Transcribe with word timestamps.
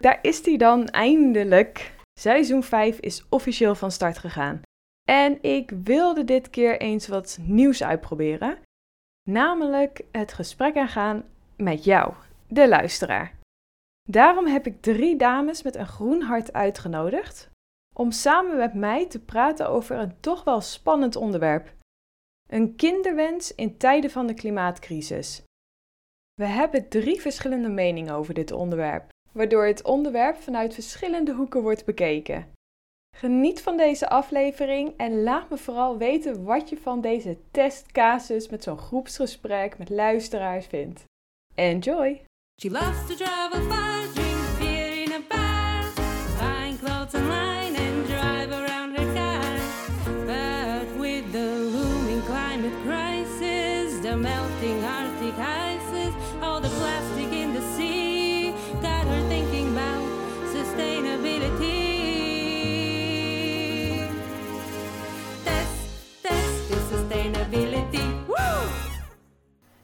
daar 0.00 0.18
is 0.22 0.44
hij 0.44 0.56
dan 0.56 0.86
eindelijk. 0.88 1.94
Seizoen 2.20 2.62
5 2.62 2.98
is 2.98 3.24
officieel 3.28 3.74
van 3.74 3.90
start 3.90 4.18
gegaan. 4.18 4.60
En 5.08 5.42
ik 5.42 5.70
wilde 5.84 6.24
dit 6.24 6.50
keer 6.50 6.80
eens 6.80 7.08
wat 7.08 7.38
nieuws 7.40 7.82
uitproberen. 7.82 8.58
Namelijk 9.28 10.02
het 10.12 10.32
gesprek 10.32 10.76
aangaan 10.76 11.24
met 11.56 11.84
jou, 11.84 12.14
de 12.48 12.68
luisteraar. 12.68 13.38
Daarom 14.08 14.46
heb 14.46 14.66
ik 14.66 14.82
drie 14.82 15.16
dames 15.16 15.62
met 15.62 15.74
een 15.74 15.86
groen 15.86 16.22
hart 16.22 16.52
uitgenodigd 16.52 17.50
om 17.94 18.10
samen 18.10 18.56
met 18.56 18.74
mij 18.74 19.06
te 19.06 19.20
praten 19.20 19.68
over 19.68 19.96
een 19.96 20.20
toch 20.20 20.44
wel 20.44 20.60
spannend 20.60 21.16
onderwerp. 21.16 21.72
Een 22.48 22.76
kinderwens 22.76 23.54
in 23.54 23.76
tijden 23.76 24.10
van 24.10 24.26
de 24.26 24.34
klimaatcrisis. 24.34 25.42
We 26.34 26.46
hebben 26.46 26.88
drie 26.88 27.20
verschillende 27.20 27.68
meningen 27.68 28.14
over 28.14 28.34
dit 28.34 28.52
onderwerp, 28.52 29.09
waardoor 29.32 29.64
het 29.64 29.82
onderwerp 29.82 30.36
vanuit 30.36 30.74
verschillende 30.74 31.32
hoeken 31.32 31.62
wordt 31.62 31.84
bekeken. 31.84 32.46
Geniet 33.16 33.62
van 33.62 33.76
deze 33.76 34.08
aflevering 34.08 34.94
en 34.96 35.22
laat 35.22 35.50
me 35.50 35.56
vooral 35.56 35.98
weten 35.98 36.44
wat 36.44 36.68
je 36.68 36.76
van 36.76 37.00
deze 37.00 37.38
testcasus 37.50 38.48
met 38.48 38.62
zo'n 38.62 38.78
groepsgesprek 38.78 39.78
met 39.78 39.90
luisteraars 39.90 40.66
vindt. 40.66 41.04
Enjoy! 41.54 42.22
She 42.60 42.70
loves 42.70 43.16
to 43.16 44.29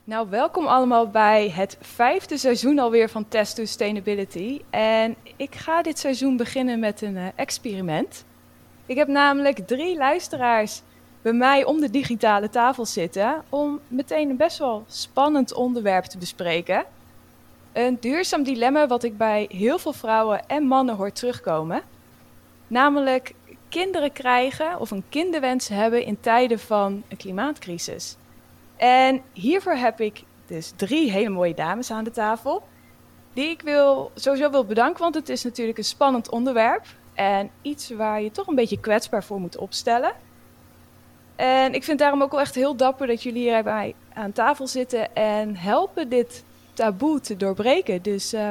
Nou, 0.06 0.30
welkom 0.30 0.66
allemaal 0.66 1.08
bij 1.08 1.50
het 1.50 1.76
vijfde 1.80 2.38
seizoen 2.38 2.78
alweer 2.78 3.08
van 3.08 3.28
Test 3.28 3.56
Sustainability. 3.56 4.60
En 4.70 5.16
ik 5.36 5.54
ga 5.54 5.82
dit 5.82 5.98
seizoen 5.98 6.36
beginnen 6.36 6.78
met 6.78 7.02
een 7.02 7.14
uh, 7.14 7.26
experiment. 7.34 8.24
Ik 8.86 8.96
heb 8.96 9.08
namelijk 9.08 9.66
drie 9.66 9.96
luisteraars 9.96 10.82
bij 11.22 11.32
mij 11.32 11.64
om 11.64 11.80
de 11.80 11.90
digitale 11.90 12.48
tafel 12.48 12.86
zitten 12.86 13.42
om 13.48 13.80
meteen 13.88 14.30
een 14.30 14.36
best 14.36 14.58
wel 14.58 14.84
spannend 14.86 15.54
onderwerp 15.54 16.04
te 16.04 16.18
bespreken. 16.18 16.84
Een 17.72 17.96
duurzaam 18.00 18.42
dilemma 18.42 18.86
wat 18.86 19.02
ik 19.02 19.16
bij 19.16 19.46
heel 19.50 19.78
veel 19.78 19.92
vrouwen 19.92 20.48
en 20.48 20.62
mannen 20.62 20.96
hoor 20.96 21.12
terugkomen. 21.12 21.82
Namelijk 22.66 23.34
kinderen 23.68 24.12
krijgen 24.12 24.80
of 24.80 24.90
een 24.90 25.04
kinderwens 25.08 25.68
hebben 25.68 26.04
in 26.04 26.20
tijden 26.20 26.58
van 26.58 27.02
een 27.08 27.16
klimaatcrisis. 27.16 28.16
En 28.76 29.22
hiervoor 29.32 29.74
heb 29.74 30.00
ik 30.00 30.22
dus 30.46 30.72
drie 30.76 31.10
hele 31.10 31.28
mooie 31.28 31.54
dames 31.54 31.90
aan 31.90 32.04
de 32.04 32.10
tafel. 32.10 32.62
Die 33.32 33.48
ik 33.48 33.62
wil, 33.62 34.10
sowieso 34.14 34.50
wil 34.50 34.64
bedanken, 34.64 35.02
want 35.02 35.14
het 35.14 35.28
is 35.28 35.44
natuurlijk 35.44 35.78
een 35.78 35.84
spannend 35.84 36.30
onderwerp. 36.30 36.84
En 37.14 37.50
iets 37.62 37.90
waar 37.90 38.22
je 38.22 38.30
toch 38.30 38.46
een 38.46 38.54
beetje 38.54 38.80
kwetsbaar 38.80 39.24
voor 39.24 39.40
moet 39.40 39.56
opstellen. 39.56 40.12
En 41.36 41.74
ik 41.74 41.84
vind 41.84 41.98
daarom 41.98 42.22
ook 42.22 42.30
wel 42.30 42.40
echt 42.40 42.54
heel 42.54 42.76
dapper 42.76 43.06
dat 43.06 43.22
jullie 43.22 43.42
hier 43.42 43.62
bij 43.62 43.72
mij 43.72 43.94
aan 44.12 44.32
tafel 44.32 44.66
zitten 44.66 45.14
en 45.14 45.56
helpen 45.56 46.08
dit 46.08 46.44
taboe 46.72 47.20
te 47.20 47.36
doorbreken. 47.36 48.02
Dus 48.02 48.34
uh, 48.34 48.50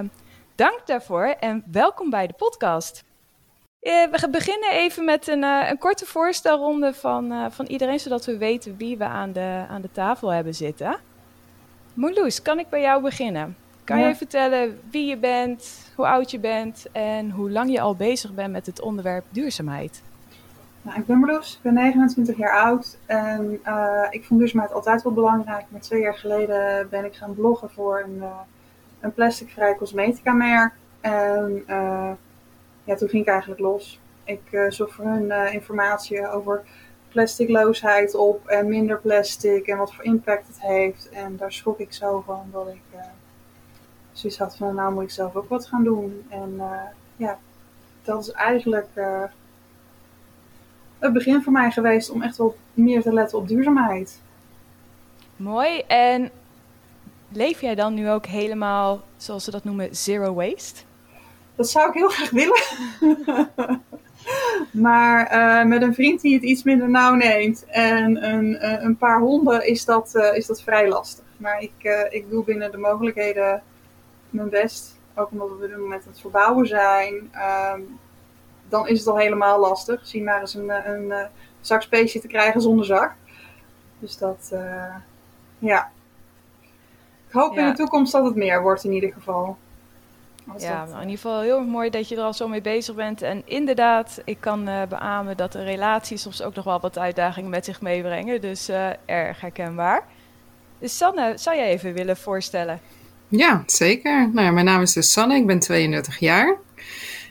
dank 0.55 0.81
daarvoor 0.85 1.25
en 1.25 1.63
welkom 1.71 2.09
bij 2.09 2.27
de 2.27 2.33
podcast. 2.33 3.03
Uh, 3.85 3.91
we 4.11 4.17
gaan 4.17 4.31
beginnen 4.31 4.71
even 4.71 5.05
met 5.05 5.27
een, 5.27 5.43
uh, 5.43 5.69
een 5.69 5.77
korte 5.77 6.05
voorstelronde 6.05 6.93
van, 6.93 7.51
van 7.51 7.65
iedereen, 7.65 7.99
zodat 7.99 8.25
we 8.25 8.37
weten 8.37 8.77
wie 8.77 8.97
we 8.97 9.03
aan 9.03 9.31
de, 9.31 9.65
aan 9.69 9.81
de 9.81 9.91
tafel 9.91 10.29
hebben 10.29 10.55
zitten. 10.55 10.97
Moeloes, 11.93 12.41
kan 12.41 12.59
ik 12.59 12.69
bij 12.69 12.81
jou 12.81 13.01
beginnen? 13.01 13.55
Kan 13.83 13.99
ja. 13.99 14.07
je 14.07 14.15
vertellen 14.15 14.79
wie 14.91 15.05
je 15.05 15.17
bent, 15.17 15.91
hoe 15.95 16.07
oud 16.07 16.31
je 16.31 16.39
bent 16.39 16.85
en 16.91 17.29
hoe 17.29 17.51
lang 17.51 17.71
je 17.71 17.81
al 17.81 17.95
bezig 17.95 18.33
bent 18.33 18.51
met 18.51 18.65
het 18.65 18.81
onderwerp 18.81 19.25
duurzaamheid? 19.29 20.01
Nou, 20.81 20.99
ik 20.99 21.05
ben 21.05 21.19
Marloes, 21.19 21.53
ik 21.53 21.61
ben 21.61 21.73
29 21.73 22.37
jaar 22.37 22.59
oud 22.59 22.97
en 23.05 23.59
uh, 23.67 24.07
ik 24.09 24.23
vond 24.23 24.39
duurzaamheid 24.39 24.73
altijd 24.73 25.03
wel 25.03 25.13
belangrijk. 25.13 25.65
Maar 25.69 25.81
twee 25.81 26.01
jaar 26.01 26.13
geleden 26.13 26.87
ben 26.89 27.05
ik 27.05 27.15
gaan 27.15 27.33
bloggen 27.33 27.69
voor 27.69 27.99
een, 27.99 28.15
uh, 28.15 28.39
een 28.99 29.13
plasticvrij 29.13 29.75
cosmetica 29.75 30.33
merk. 30.33 30.73
En 31.01 31.63
uh, 31.67 32.11
ja, 32.85 32.95
toen 32.95 33.09
ging 33.09 33.23
ik 33.23 33.29
eigenlijk 33.29 33.61
los. 33.61 33.99
Ik 34.23 34.41
zocht 34.69 34.93
voor 34.93 35.05
hun 35.05 35.51
informatie 35.51 36.27
over 36.29 36.63
plasticloosheid 37.09 38.15
op 38.15 38.47
en 38.47 38.67
minder 38.67 38.99
plastic 38.99 39.67
en 39.67 39.77
wat 39.77 39.93
voor 39.93 40.03
impact 40.03 40.47
het 40.47 40.61
heeft. 40.61 41.09
En 41.09 41.37
daar 41.37 41.51
schrok 41.51 41.79
ik 41.79 41.93
zo 41.93 42.23
van 42.25 42.49
dat 42.51 42.67
ik 42.67 42.99
zoiets 44.11 44.39
had 44.39 44.57
van 44.57 44.75
nou 44.75 44.93
moet 44.93 45.03
ik 45.03 45.11
zelf 45.11 45.35
ook 45.35 45.49
wat 45.49 45.67
gaan 45.67 45.83
doen. 45.83 46.25
En 46.29 46.61
ja, 47.15 47.39
dat 48.03 48.21
is 48.21 48.31
eigenlijk 48.31 48.89
het 50.99 51.13
begin 51.13 51.43
voor 51.43 51.53
mij 51.53 51.71
geweest 51.71 52.09
om 52.09 52.21
echt 52.21 52.37
wel 52.37 52.55
meer 52.73 53.01
te 53.01 53.13
letten 53.13 53.37
op 53.37 53.47
duurzaamheid. 53.47 54.21
Mooi. 55.35 55.79
En 55.87 56.31
leef 57.29 57.61
jij 57.61 57.75
dan 57.75 57.93
nu 57.93 58.09
ook 58.09 58.25
helemaal, 58.25 59.01
zoals 59.17 59.43
ze 59.43 59.51
dat 59.51 59.63
noemen, 59.63 59.95
zero 59.95 60.33
waste? 60.33 60.81
Dat 61.55 61.69
zou 61.69 61.87
ik 61.87 61.93
heel 61.93 62.09
graag 62.09 62.29
willen. 62.29 62.61
maar 64.87 65.33
uh, 65.33 65.69
met 65.69 65.81
een 65.81 65.93
vriend 65.93 66.21
die 66.21 66.33
het 66.33 66.43
iets 66.43 66.63
minder 66.63 66.89
nauw 66.89 67.13
neemt 67.13 67.65
en 67.65 68.29
een, 68.29 68.45
uh, 68.51 68.83
een 68.83 68.97
paar 68.97 69.19
honden 69.19 69.67
is 69.67 69.85
dat, 69.85 70.11
uh, 70.15 70.35
is 70.35 70.45
dat 70.45 70.61
vrij 70.61 70.89
lastig. 70.89 71.23
Maar 71.37 71.61
ik, 71.61 72.07
ik 72.09 72.29
doe 72.29 72.43
binnen 72.43 72.71
de 72.71 72.77
mogelijkheden 72.77 73.63
mijn 74.29 74.49
best. 74.49 74.99
Ook 75.15 75.31
omdat 75.31 75.47
we 75.47 75.53
op 75.53 75.61
dit 75.61 75.77
moment 75.77 76.03
aan 76.03 76.11
het 76.11 76.21
verbouwen 76.21 76.67
zijn. 76.67 77.29
Ehm, 77.31 77.81
dan 78.69 78.87
is 78.87 78.99
het 78.99 79.07
al 79.07 79.17
helemaal 79.17 79.59
lastig. 79.59 80.07
Zie 80.07 80.23
maar 80.23 80.41
eens 80.41 80.53
een, 80.53 80.69
een, 80.69 80.93
een 80.93 81.11
eh, 81.11 81.25
zakspecie 81.61 82.21
te 82.21 82.27
krijgen 82.27 82.61
zonder 82.61 82.85
zak. 82.85 83.13
Dus 83.99 84.17
dat, 84.17 84.53
ja. 85.59 85.91
Ik 87.27 87.33
hoop 87.33 87.53
ja. 87.53 87.61
in 87.61 87.69
de 87.69 87.77
toekomst 87.77 88.11
dat 88.11 88.25
het 88.25 88.35
meer 88.35 88.61
wordt 88.61 88.83
in 88.83 88.91
ieder 88.91 89.13
geval. 89.13 89.57
Ja, 90.57 90.85
dat, 90.85 90.93
in 90.93 90.99
ieder 90.99 91.15
geval 91.15 91.41
heel 91.41 91.63
mooi 91.63 91.89
dat 91.89 92.09
je 92.09 92.15
er 92.15 92.21
al 92.21 92.33
zo 92.33 92.47
mee 92.47 92.61
bezig 92.61 92.95
bent. 92.95 93.21
En 93.21 93.41
inderdaad, 93.45 94.21
ik 94.25 94.37
kan 94.39 94.69
uh, 94.69 94.81
beamen 94.89 95.37
dat 95.37 95.51
de 95.51 95.63
relaties 95.63 96.21
soms 96.21 96.41
ook 96.41 96.55
nog 96.55 96.65
wel 96.65 96.79
wat 96.79 96.97
uitdagingen 96.97 97.49
met 97.49 97.65
zich 97.65 97.81
meebrengen. 97.81 98.41
Dus 98.41 98.69
uh, 98.69 98.89
erg 99.05 99.41
herkenbaar. 99.41 100.07
Dus 100.79 100.97
Sanne, 100.97 101.33
zou 101.35 101.55
jij 101.55 101.67
even 101.67 101.93
willen 101.93 102.17
voorstellen? 102.17 102.79
Ja, 103.27 103.63
zeker. 103.65 104.29
Nou 104.33 104.53
mijn 104.53 104.65
naam 104.65 104.81
is 104.81 104.93
dus 104.93 105.11
Sanne, 105.11 105.35
ik 105.35 105.47
ben 105.47 105.59
32 105.59 106.19
jaar 106.19 106.57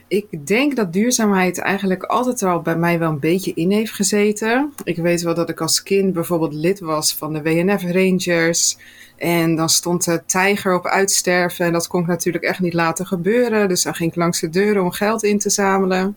ik 0.08 0.46
denk 0.46 0.76
dat 0.76 0.92
duurzaamheid 0.92 1.58
eigenlijk 1.58 2.02
altijd 2.02 2.42
al 2.42 2.60
bij 2.60 2.76
mij 2.76 2.98
wel 2.98 3.10
een 3.10 3.18
beetje 3.18 3.54
in 3.54 3.70
heeft 3.70 3.92
gezeten. 3.92 4.72
Ik 4.84 4.96
weet 4.96 5.22
wel 5.22 5.34
dat 5.34 5.48
ik 5.48 5.60
als 5.60 5.82
kind 5.82 6.12
bijvoorbeeld 6.12 6.54
lid 6.54 6.80
was 6.80 7.14
van 7.14 7.32
de 7.32 7.42
WNF 7.42 7.82
Rangers. 7.82 8.76
En 9.16 9.56
dan 9.56 9.68
stond 9.68 10.04
de 10.04 10.22
tijger 10.26 10.74
op 10.74 10.86
uitsterven. 10.86 11.66
En 11.66 11.72
dat 11.72 11.86
kon 11.86 12.00
ik 12.00 12.06
natuurlijk 12.06 12.44
echt 12.44 12.60
niet 12.60 12.74
laten 12.74 13.06
gebeuren. 13.06 13.68
Dus 13.68 13.82
dan 13.82 13.94
ging 13.94 14.10
ik 14.10 14.16
langs 14.16 14.40
de 14.40 14.50
deuren 14.50 14.82
om 14.82 14.90
geld 14.90 15.22
in 15.22 15.38
te 15.38 15.50
zamelen. 15.50 16.16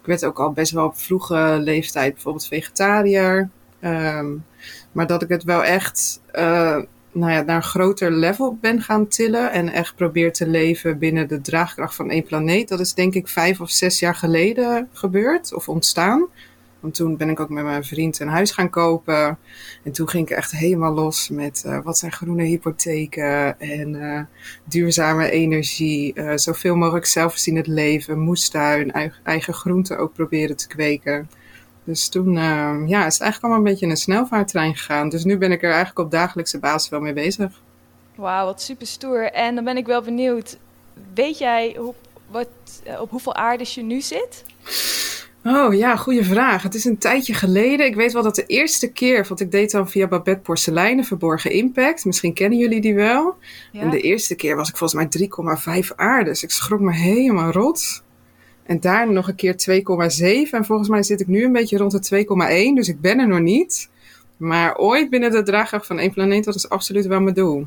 Ik 0.00 0.06
werd 0.06 0.24
ook 0.24 0.38
al 0.38 0.52
best 0.52 0.72
wel 0.72 0.86
op 0.86 0.98
vroege 0.98 1.56
leeftijd 1.60 2.12
bijvoorbeeld 2.12 2.46
vegetariër. 2.46 3.48
Um, 3.80 4.44
maar 4.92 5.06
dat 5.06 5.22
ik 5.22 5.28
het 5.28 5.44
wel 5.44 5.64
echt 5.64 6.20
uh, 6.32 6.78
nou 7.12 7.32
ja, 7.32 7.42
naar 7.42 7.56
een 7.56 7.62
groter 7.62 8.12
level 8.12 8.58
ben 8.60 8.82
gaan 8.82 9.08
tillen 9.08 9.52
en 9.52 9.68
echt 9.68 9.94
probeer 9.94 10.32
te 10.32 10.48
leven 10.48 10.98
binnen 10.98 11.28
de 11.28 11.40
draagkracht 11.40 11.94
van 11.94 12.10
één 12.10 12.24
planeet. 12.24 12.68
Dat 12.68 12.80
is 12.80 12.94
denk 12.94 13.14
ik 13.14 13.28
vijf 13.28 13.60
of 13.60 13.70
zes 13.70 13.98
jaar 13.98 14.14
geleden 14.14 14.88
gebeurd 14.92 15.54
of 15.54 15.68
ontstaan. 15.68 16.26
Want 16.86 16.98
toen 16.98 17.16
ben 17.16 17.28
ik 17.28 17.40
ook 17.40 17.48
met 17.48 17.64
mijn 17.64 17.84
vriend 17.84 18.20
een 18.20 18.28
huis 18.28 18.50
gaan 18.50 18.70
kopen. 18.70 19.38
En 19.84 19.92
toen 19.92 20.08
ging 20.08 20.30
ik 20.30 20.36
echt 20.36 20.50
helemaal 20.50 20.92
los 20.92 21.28
met 21.28 21.62
uh, 21.66 21.82
wat 21.82 21.98
zijn 21.98 22.12
groene 22.12 22.44
hypotheken 22.44 23.60
en 23.60 23.94
uh, 23.94 24.20
duurzame 24.64 25.30
energie. 25.30 26.12
Uh, 26.14 26.32
zoveel 26.36 26.76
mogelijk 26.76 27.06
zelfvoorzienend 27.06 27.66
leven, 27.66 28.18
moestuin, 28.18 28.92
eigen, 28.92 29.18
eigen 29.22 29.54
groenten 29.54 29.98
ook 29.98 30.12
proberen 30.12 30.56
te 30.56 30.66
kweken. 30.66 31.30
Dus 31.84 32.08
toen 32.08 32.34
uh, 32.34 32.82
ja, 32.86 33.06
is 33.06 33.12
het 33.12 33.22
eigenlijk 33.22 33.42
allemaal 33.42 33.58
een 33.58 33.72
beetje 33.72 33.86
een 33.86 33.96
snelvaarttrein 33.96 34.76
gegaan. 34.76 35.08
Dus 35.08 35.24
nu 35.24 35.38
ben 35.38 35.52
ik 35.52 35.62
er 35.62 35.70
eigenlijk 35.70 35.98
op 35.98 36.10
dagelijkse 36.10 36.58
basis 36.58 36.90
wel 36.90 37.00
mee 37.00 37.12
bezig. 37.12 37.62
Wauw, 38.14 38.44
wat 38.44 38.62
super 38.62 38.86
stoer. 38.86 39.30
En 39.32 39.54
dan 39.54 39.64
ben 39.64 39.76
ik 39.76 39.86
wel 39.86 40.02
benieuwd, 40.02 40.58
weet 41.14 41.38
jij 41.38 41.76
hoe, 41.78 41.94
wat, 42.30 42.48
op 43.00 43.10
hoeveel 43.10 43.34
aardes 43.34 43.74
je 43.74 43.82
nu 43.82 44.00
zit? 44.00 44.44
Oh 45.46 45.74
ja, 45.74 45.96
goede 45.96 46.24
vraag. 46.24 46.62
Het 46.62 46.74
is 46.74 46.84
een 46.84 46.98
tijdje 46.98 47.34
geleden. 47.34 47.86
Ik 47.86 47.94
weet 47.94 48.12
wel 48.12 48.22
dat 48.22 48.34
de 48.34 48.46
eerste 48.46 48.92
keer, 48.92 49.26
want 49.28 49.40
ik 49.40 49.50
deed 49.50 49.70
dan 49.70 49.88
via 49.88 50.06
Babette 50.06 50.40
Porseleinen, 50.40 51.04
Verborgen 51.04 51.50
Impact. 51.50 52.04
Misschien 52.04 52.34
kennen 52.34 52.58
jullie 52.58 52.80
die 52.80 52.94
wel. 52.94 53.36
Ja? 53.72 53.80
En 53.80 53.90
de 53.90 54.00
eerste 54.00 54.34
keer 54.34 54.56
was 54.56 54.68
ik 54.68 54.76
volgens 54.76 55.08
mij 55.18 55.28
3,5 55.88 55.94
aardes. 55.96 56.42
Ik 56.42 56.50
schrok 56.50 56.80
me 56.80 56.92
helemaal 56.92 57.50
rot. 57.50 58.02
En 58.62 58.80
daarna 58.80 59.12
nog 59.12 59.28
een 59.28 59.34
keer 59.34 59.54
2,7. 60.48 60.50
En 60.50 60.64
volgens 60.64 60.88
mij 60.88 61.02
zit 61.02 61.20
ik 61.20 61.26
nu 61.26 61.44
een 61.44 61.52
beetje 61.52 61.76
rond 61.76 62.08
de 62.08 62.24
2,1. 62.70 62.74
Dus 62.74 62.88
ik 62.88 63.00
ben 63.00 63.18
er 63.18 63.28
nog 63.28 63.40
niet. 63.40 63.90
Maar 64.36 64.76
ooit 64.76 65.10
binnen 65.10 65.30
de 65.30 65.42
draagkracht 65.42 65.86
van 65.86 65.98
één 65.98 66.12
planeet, 66.12 66.44
dat 66.44 66.54
is 66.54 66.68
absoluut 66.68 67.06
wel 67.06 67.20
mijn 67.20 67.34
doel. 67.34 67.66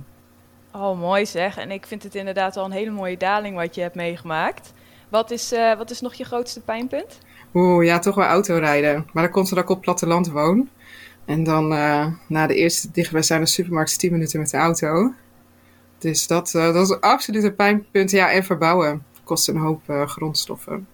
Oh, 0.74 1.00
mooi 1.00 1.26
zeg. 1.26 1.58
En 1.58 1.72
ik 1.72 1.86
vind 1.86 2.04
het 2.04 2.16
inderdaad 2.16 2.58
al 2.58 2.66
een 2.66 2.72
hele 2.72 2.92
mooie 2.92 3.18
daling 3.18 3.56
wat 3.56 3.76
je 3.76 3.82
hebt 3.82 3.96
meegemaakt. 3.96 4.74
Wat 5.10 5.32
is, 5.32 5.52
eh, 5.52 5.78
wat 5.78 5.90
is 5.90 6.02
nog 6.02 6.14
je 6.14 6.24
grootste 6.24 6.62
pijnpunt? 6.62 7.20
Oeh, 7.54 7.86
ja, 7.86 8.00
toch 8.00 8.16
wel 8.16 8.26
autorijden. 8.26 9.08
Maar 9.14 9.24
dat 9.24 9.32
komt 9.32 9.50
omdat 9.50 9.64
ik 9.64 9.70
op 9.70 9.76
het 9.76 9.86
platteland 9.86 10.30
woon. 10.32 10.70
En 11.26 11.44
dan 11.44 11.74
eh, 11.74 12.06
na 12.28 12.48
de 12.48 12.56
eerste 12.56 12.92
dichtbijzijnde 12.92 13.48
supermarkt 13.48 13.90
is 13.90 13.98
10 13.98 14.12
minuten 14.12 14.40
met 14.40 14.50
de 14.50 14.58
auto. 14.58 15.14
Dus 15.98 16.28
dat, 16.28 16.54
eh, 16.56 16.74
dat 16.74 16.90
is 16.90 17.02
absoluut 17.02 17.44
een 17.44 17.56
pijnpunt. 17.56 18.12
Ja, 18.12 18.32
en 18.32 18.44
verbouwen 18.44 19.04
kost 19.24 19.48
een 19.48 19.58
hoop 19.58 19.82
eh, 19.86 20.08
grondstoffen. 20.08 20.88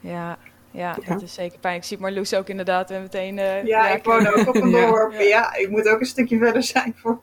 Ja, 0.00 0.38
ja, 0.70 0.96
Ja. 1.02 1.12
dat 1.12 1.22
is 1.22 1.34
zeker 1.34 1.58
pijn. 1.58 1.76
Ik 1.76 1.84
zie 1.84 1.98
Marloes 1.98 2.34
ook 2.34 2.48
inderdaad 2.48 2.90
en 2.90 3.02
meteen... 3.02 3.38
eh, 3.38 3.64
Ja, 3.64 3.88
ik 3.94 4.04
woon 4.04 4.26
ook 4.26 4.48
op 4.48 4.54
een 4.54 4.70
Ja. 4.76 4.86
dorp. 4.86 5.12
Ja. 5.20 5.54
ik 5.54 5.70
moet 5.70 5.88
ook 5.88 6.00
een 6.00 6.06
stukje 6.06 6.38
verder 6.38 6.62
zijn. 6.62 6.94
Voor... 6.96 7.18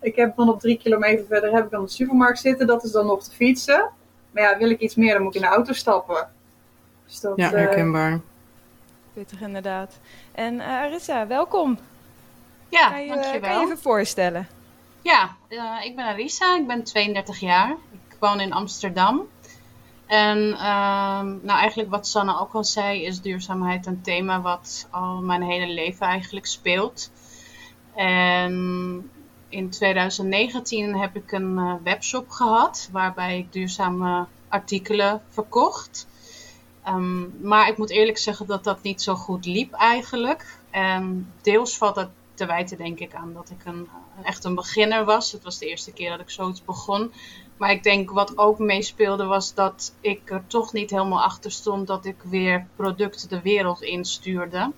Ik 0.00 0.16
heb 0.16 0.36
dan 0.36 0.48
op 0.48 0.60
drie 0.60 0.78
kilometer 0.78 1.24
verder 1.28 1.52
heb 1.52 1.64
ik 1.64 1.70
dan 1.70 1.84
de 1.84 1.90
supermarkt 1.90 2.38
zitten. 2.38 2.66
Dat 2.66 2.84
is 2.84 2.90
dan 2.90 3.06
nog 3.06 3.22
te 3.24 3.30
fietsen. 3.30 3.90
Maar 4.30 4.42
ja, 4.42 4.58
wil 4.58 4.70
ik 4.70 4.80
iets 4.80 4.94
meer, 4.94 5.12
dan 5.14 5.22
moet 5.22 5.34
ik 5.34 5.42
in 5.42 5.48
de 5.48 5.54
auto 5.54 5.72
stappen. 5.72 6.28
Dus 7.14 7.22
dat, 7.22 7.36
Ja, 7.36 7.46
eh, 7.46 7.52
herkenbaar. 7.52 8.20
Pittig 9.12 9.40
inderdaad. 9.40 9.98
En 10.32 10.60
eh, 10.60 10.68
Arissa, 10.68 11.26
welkom. 11.26 11.78
Ja, 12.68 12.90
kan, 12.90 13.02
je, 13.02 13.08
dankjewel. 13.08 13.40
kan 13.40 13.58
je 13.58 13.64
even 13.64 13.78
voorstellen? 13.78 14.48
Ja, 15.02 15.36
eh, 15.48 15.84
ik 15.84 15.96
ben 15.96 16.04
Arisa, 16.04 16.56
ik 16.56 16.66
ben 16.66 16.84
32 16.84 17.40
jaar. 17.40 17.70
Ik 17.92 18.16
woon 18.18 18.40
in 18.40 18.52
Amsterdam. 18.52 19.28
En 20.06 20.38
ehm, 20.52 21.26
nou, 21.42 21.58
eigenlijk 21.58 21.90
wat 21.90 22.06
Sanne 22.06 22.40
ook 22.40 22.52
al 22.52 22.64
zei, 22.64 23.04
is 23.04 23.20
duurzaamheid 23.20 23.86
een 23.86 24.02
thema 24.02 24.40
wat 24.40 24.86
al 24.90 25.22
mijn 25.22 25.42
hele 25.42 25.66
leven 25.66 26.06
eigenlijk 26.06 26.46
speelt. 26.46 27.10
En 27.94 29.10
in 29.48 29.70
2019 29.70 30.96
heb 30.96 31.16
ik 31.16 31.32
een 31.32 31.58
eh, 31.58 31.74
webshop 31.82 32.30
gehad 32.30 32.88
waarbij 32.92 33.38
ik 33.38 33.52
duurzame 33.52 34.26
artikelen 34.48 35.22
verkocht. 35.28 36.06
Ehm, 36.84 37.46
maar 37.46 37.68
ik 37.68 37.78
moet 37.78 37.90
eerlijk 37.90 38.18
zeggen 38.18 38.46
dat 38.46 38.64
dat 38.64 38.82
niet 38.82 39.02
zo 39.02 39.14
goed 39.14 39.46
liep 39.46 39.72
eigenlijk. 39.72 40.58
En 40.70 41.32
deels 41.42 41.76
valt 41.76 41.94
dat 41.94 42.08
te 42.34 42.46
wijten 42.46 42.76
denk 42.76 42.98
ik 42.98 43.14
aan 43.14 43.32
dat 43.32 43.50
ik 43.50 43.64
een 43.64 43.88
echt 44.22 44.44
een 44.44 44.54
beginner 44.54 45.04
was. 45.04 45.32
Het 45.32 45.44
was 45.44 45.58
de 45.58 45.66
eerste 45.66 45.92
keer 45.92 46.10
dat 46.10 46.20
ik 46.20 46.30
zoiets 46.30 46.64
begon. 46.64 47.12
Maar 47.56 47.70
ik 47.70 47.82
denk 47.82 48.10
wat 48.10 48.38
ook 48.38 48.58
meespeelde 48.58 49.24
was 49.24 49.54
dat 49.54 49.94
ik 50.00 50.30
er 50.30 50.46
toch 50.46 50.72
niet 50.72 50.90
helemaal 50.90 51.22
achter 51.22 51.50
stond 51.50 51.86
dat 51.86 52.04
ik 52.04 52.16
weer 52.22 52.66
producten 52.76 53.28
de 53.28 53.40
wereld 53.40 53.82
instuurde. 53.82 54.72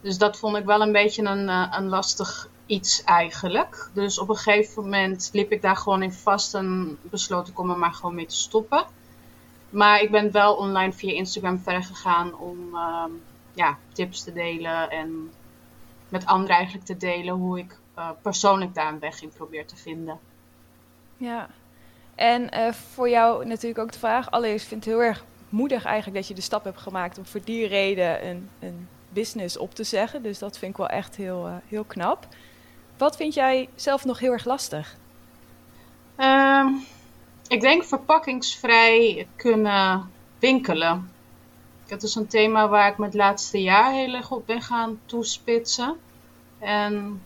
Dus 0.00 0.18
dat 0.18 0.38
vond 0.38 0.56
ik 0.56 0.64
wel 0.64 0.80
een 0.80 0.92
beetje 0.92 1.22
een, 1.22 1.48
eh, 1.48 1.66
een 1.70 1.88
lastig 1.88 2.48
iets 2.66 3.02
eigenlijk. 3.04 3.90
Dus 3.92 4.18
op 4.18 4.28
een 4.28 4.36
gegeven 4.36 4.82
moment 4.82 5.30
liep 5.32 5.52
ik 5.52 5.62
daar 5.62 5.76
gewoon 5.76 6.02
in 6.02 6.12
vast 6.12 6.54
en 6.54 6.98
besloot 7.02 7.48
ik 7.48 7.58
om 7.58 7.70
er 7.70 7.78
maar 7.78 7.94
gewoon 7.94 8.14
mee 8.14 8.26
te 8.26 8.36
stoppen. 8.36 8.84
Maar 9.74 10.00
ik 10.00 10.10
ben 10.10 10.32
wel 10.32 10.54
online 10.54 10.92
via 10.92 11.12
Instagram 11.12 11.58
verder 11.58 11.84
gegaan 11.84 12.38
om 12.38 12.74
ehm, 12.74 13.10
ja, 13.54 13.78
tips 13.92 14.22
te 14.24 14.32
delen 14.32 14.90
en 14.90 15.30
met 16.08 16.26
anderen 16.26 16.56
eigenlijk 16.56 16.86
te 16.86 16.96
delen 16.96 17.34
hoe 17.34 17.58
ik 17.58 17.78
eh, 17.94 18.10
persoonlijk 18.22 18.74
daar 18.74 18.92
een 18.92 18.98
weg 18.98 19.22
in 19.22 19.28
probeer 19.28 19.66
te 19.66 19.76
vinden. 19.76 20.18
Ja. 21.16 21.48
En 22.14 22.50
eh, 22.50 22.72
voor 22.72 23.08
jou 23.08 23.46
natuurlijk 23.46 23.78
ook 23.78 23.92
de 23.92 23.98
vraag. 23.98 24.30
Allereerst 24.30 24.66
vind 24.66 24.80
ik 24.84 24.90
het 24.90 24.98
heel 24.98 25.08
erg 25.08 25.24
moedig 25.48 25.84
eigenlijk 25.84 26.16
dat 26.16 26.28
je 26.28 26.34
de 26.34 26.40
stap 26.40 26.64
hebt 26.64 26.80
gemaakt 26.80 27.18
om 27.18 27.26
voor 27.26 27.40
die 27.44 27.66
reden 27.66 28.26
een, 28.26 28.48
een 28.58 28.88
business 29.08 29.56
op 29.56 29.74
te 29.74 29.84
zeggen. 29.84 30.22
Dus 30.22 30.38
dat 30.38 30.58
vind 30.58 30.70
ik 30.70 30.76
wel 30.76 30.88
echt 30.88 31.16
heel, 31.16 31.46
eh, 31.46 31.54
heel 31.68 31.84
knap. 31.84 32.26
Wat 32.96 33.16
vind 33.16 33.34
jij 33.34 33.68
zelf 33.74 34.04
nog 34.04 34.18
heel 34.18 34.32
erg 34.32 34.44
lastig? 34.44 34.96
Ehm, 36.16 36.68
ik 37.48 37.60
denk 37.60 37.84
verpakkingsvrij 37.84 39.26
kunnen 39.36 40.10
winkelen. 40.38 41.12
Dat 41.86 42.02
is 42.02 42.14
een 42.14 42.26
thema 42.26 42.68
waar 42.68 42.90
ik 42.90 42.98
me 42.98 43.04
het 43.04 43.14
laatste 43.14 43.62
jaar 43.62 43.92
heel 43.92 44.14
erg 44.14 44.30
op 44.30 44.46
ben 44.46 44.62
gaan 44.62 45.00
toespitsen. 45.06 45.96
En 46.58 47.22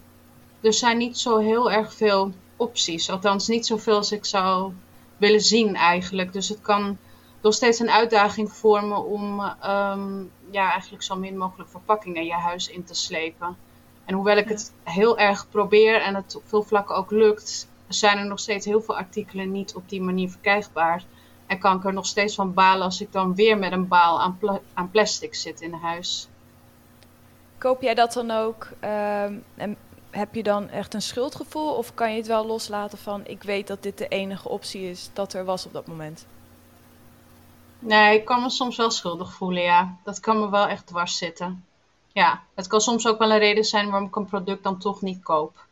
er 0.60 0.72
zijn 0.72 0.98
niet 0.98 1.18
zo 1.18 1.38
heel 1.38 1.70
erg 1.70 1.94
veel 1.94 2.32
opties. 2.56 3.10
Althans, 3.10 3.48
niet 3.48 3.66
zoveel 3.66 3.96
als 3.96 4.12
ik 4.12 4.24
zou 4.24 4.72
willen 5.16 5.40
zien 5.40 5.76
eigenlijk. 5.76 6.32
Dus 6.32 6.48
het 6.48 6.60
kan 6.60 6.98
nog 7.40 7.54
steeds 7.54 7.78
een 7.78 7.90
uitdaging 7.90 8.52
vormen 8.52 9.04
om 9.04 9.40
ehm, 9.40 10.22
ja, 10.50 10.70
eigenlijk 10.70 11.02
zo 11.02 11.16
min 11.16 11.36
mogelijk 11.36 11.70
verpakkingen 11.70 12.24
je 12.24 12.32
huis 12.32 12.68
in 12.68 12.84
te 12.84 12.94
slepen. 12.94 13.56
En 14.04 14.14
hoewel 14.14 14.36
ik 14.36 14.48
het 14.48 14.72
heel 14.82 15.18
erg 15.18 15.48
probeer 15.48 16.00
en 16.00 16.14
het 16.14 16.36
op 16.36 16.42
veel 16.46 16.62
vlakken 16.62 16.96
ook 16.96 17.10
lukt, 17.10 17.68
zijn 17.88 18.18
er 18.18 18.26
nog 18.26 18.38
steeds 18.40 18.66
heel 18.66 18.80
veel 18.82 18.96
artikelen 18.96 19.50
niet 19.50 19.74
op 19.74 19.88
die 19.88 20.02
manier 20.02 20.30
verkrijgbaar. 20.30 21.04
En 21.46 21.58
kan 21.58 21.76
ik 21.76 21.84
er 21.84 21.92
nog 21.92 22.06
steeds 22.06 22.34
van 22.34 22.54
balen 22.54 22.82
als 22.84 23.00
ik 23.00 23.12
dan 23.12 23.34
weer 23.34 23.58
met 23.58 23.72
een 23.72 23.88
baal 23.88 24.20
aan, 24.20 24.38
pla- 24.38 24.60
aan 24.74 24.90
plastic 24.90 25.34
zit 25.34 25.60
in 25.60 25.72
huis. 25.72 26.28
Koop 27.58 27.82
jij 27.82 27.94
dat 27.94 28.12
dan 28.12 28.30
ook? 28.30 28.68
ehm, 28.80 29.34
en 29.56 29.76
heb 30.10 30.34
je 30.34 30.42
dan 30.42 30.68
echt 30.68 30.94
een 30.94 31.02
schuldgevoel? 31.02 31.74
Of 31.74 31.94
kan 31.94 32.10
je 32.10 32.16
het 32.16 32.26
wel 32.26 32.46
loslaten 32.46 32.98
van 32.98 33.26
ik 33.26 33.42
weet 33.42 33.66
dat 33.66 33.82
dit 33.82 33.98
de 33.98 34.08
enige 34.08 34.48
optie 34.48 34.82
is 34.90 35.10
dat 35.12 35.32
er 35.32 35.44
was 35.44 35.66
op 35.66 35.72
dat 35.72 35.86
moment? 35.86 36.26
Nee, 37.78 38.18
ik 38.18 38.24
kan 38.24 38.42
me 38.42 38.50
soms 38.50 38.76
wel 38.76 38.90
schuldig 38.90 39.32
voelen, 39.32 39.62
ja. 39.62 39.96
Dat 40.04 40.20
kan 40.20 40.40
me 40.40 40.50
wel 40.50 40.66
echt 40.66 40.86
dwars 40.86 41.16
zitten. 41.18 41.64
Ja, 42.12 42.42
het 42.54 42.66
kan 42.66 42.80
soms 42.80 43.06
ook 43.06 43.18
wel 43.18 43.30
een 43.30 43.38
reden 43.38 43.64
zijn 43.64 43.90
waarom 43.90 44.08
ik 44.08 44.16
een 44.16 44.26
product 44.26 44.62
dan 44.62 44.78
toch 44.78 45.02
niet 45.02 45.22
koop. 45.22 45.66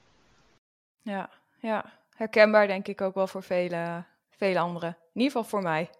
Ja, 1.02 1.30
ja. 1.60 1.84
Herkenbaar 2.16 2.66
denk 2.66 2.88
ik 2.88 3.00
ook 3.00 3.14
wel 3.14 3.26
voor 3.26 3.42
vele, 3.42 4.04
vele 4.30 4.58
anderen. 4.58 4.88
In 4.88 5.20
ieder 5.20 5.32
geval 5.32 5.44
voor 5.44 5.62
mij. 5.62 5.90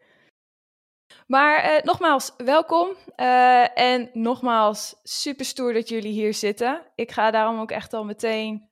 Maar 1.26 1.58
eh, 1.58 1.82
nogmaals, 1.82 2.32
welkom. 2.36 2.96
Eh, 3.16 3.78
en 3.78 4.10
nogmaals, 4.12 4.94
super 5.02 5.44
stoer 5.44 5.72
dat 5.72 5.88
jullie 5.88 6.12
hier 6.12 6.34
zitten. 6.34 6.82
Ik 6.94 7.10
ga 7.10 7.30
daarom 7.30 7.60
ook 7.60 7.70
echt 7.70 7.92
al 7.92 8.04
meteen 8.04 8.68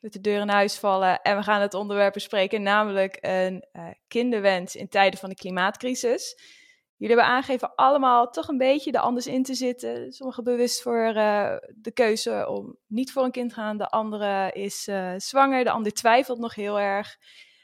met 0.00 0.12
de 0.12 0.20
deur 0.20 0.40
in 0.40 0.48
huis 0.48 0.78
vallen. 0.78 1.22
En 1.22 1.36
we 1.36 1.42
gaan 1.42 1.60
het 1.60 1.74
onderwerp 1.74 2.12
bespreken, 2.12 2.62
namelijk 2.62 3.18
een 3.20 3.64
eh, 3.72 3.86
kinderwens 4.08 4.76
in 4.76 4.88
tijden 4.88 5.18
van 5.18 5.28
de 5.28 5.34
klimaatcrisis. 5.34 6.36
Jullie 7.04 7.18
hebben 7.18 7.36
aangegeven 7.36 7.74
allemaal 7.74 8.30
toch 8.30 8.48
een 8.48 8.58
beetje 8.58 8.92
er 8.92 9.00
anders 9.00 9.26
in 9.26 9.42
te 9.42 9.54
zitten. 9.54 10.12
Sommigen 10.12 10.44
bewust 10.44 10.82
voor 10.82 11.04
eh, 11.04 11.56
de 11.74 11.92
keuze 11.92 12.48
om 12.48 12.76
niet 12.86 13.12
voor 13.12 13.24
een 13.24 13.30
kind 13.30 13.48
te 13.48 13.54
gaan. 13.54 13.78
De 13.78 13.88
andere 13.88 14.50
is 14.52 14.86
eh, 14.86 15.12
zwanger, 15.16 15.64
de 15.64 15.70
ander 15.70 15.92
twijfelt 15.92 16.38
nog 16.38 16.54
heel 16.54 16.80
erg. 16.80 17.16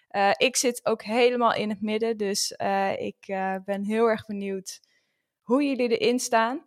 Eh, 0.08 0.30
ik 0.36 0.56
zit 0.56 0.86
ook 0.86 1.02
helemaal 1.02 1.54
in 1.54 1.68
het 1.68 1.80
midden, 1.80 2.16
dus 2.16 2.50
ik 2.96 3.26
ben 3.64 3.84
heel 3.84 4.06
erg 4.06 4.26
benieuwd 4.26 4.80
hoe 5.42 5.64
jullie 5.64 5.98
erin 5.98 6.18
staan. 6.18 6.64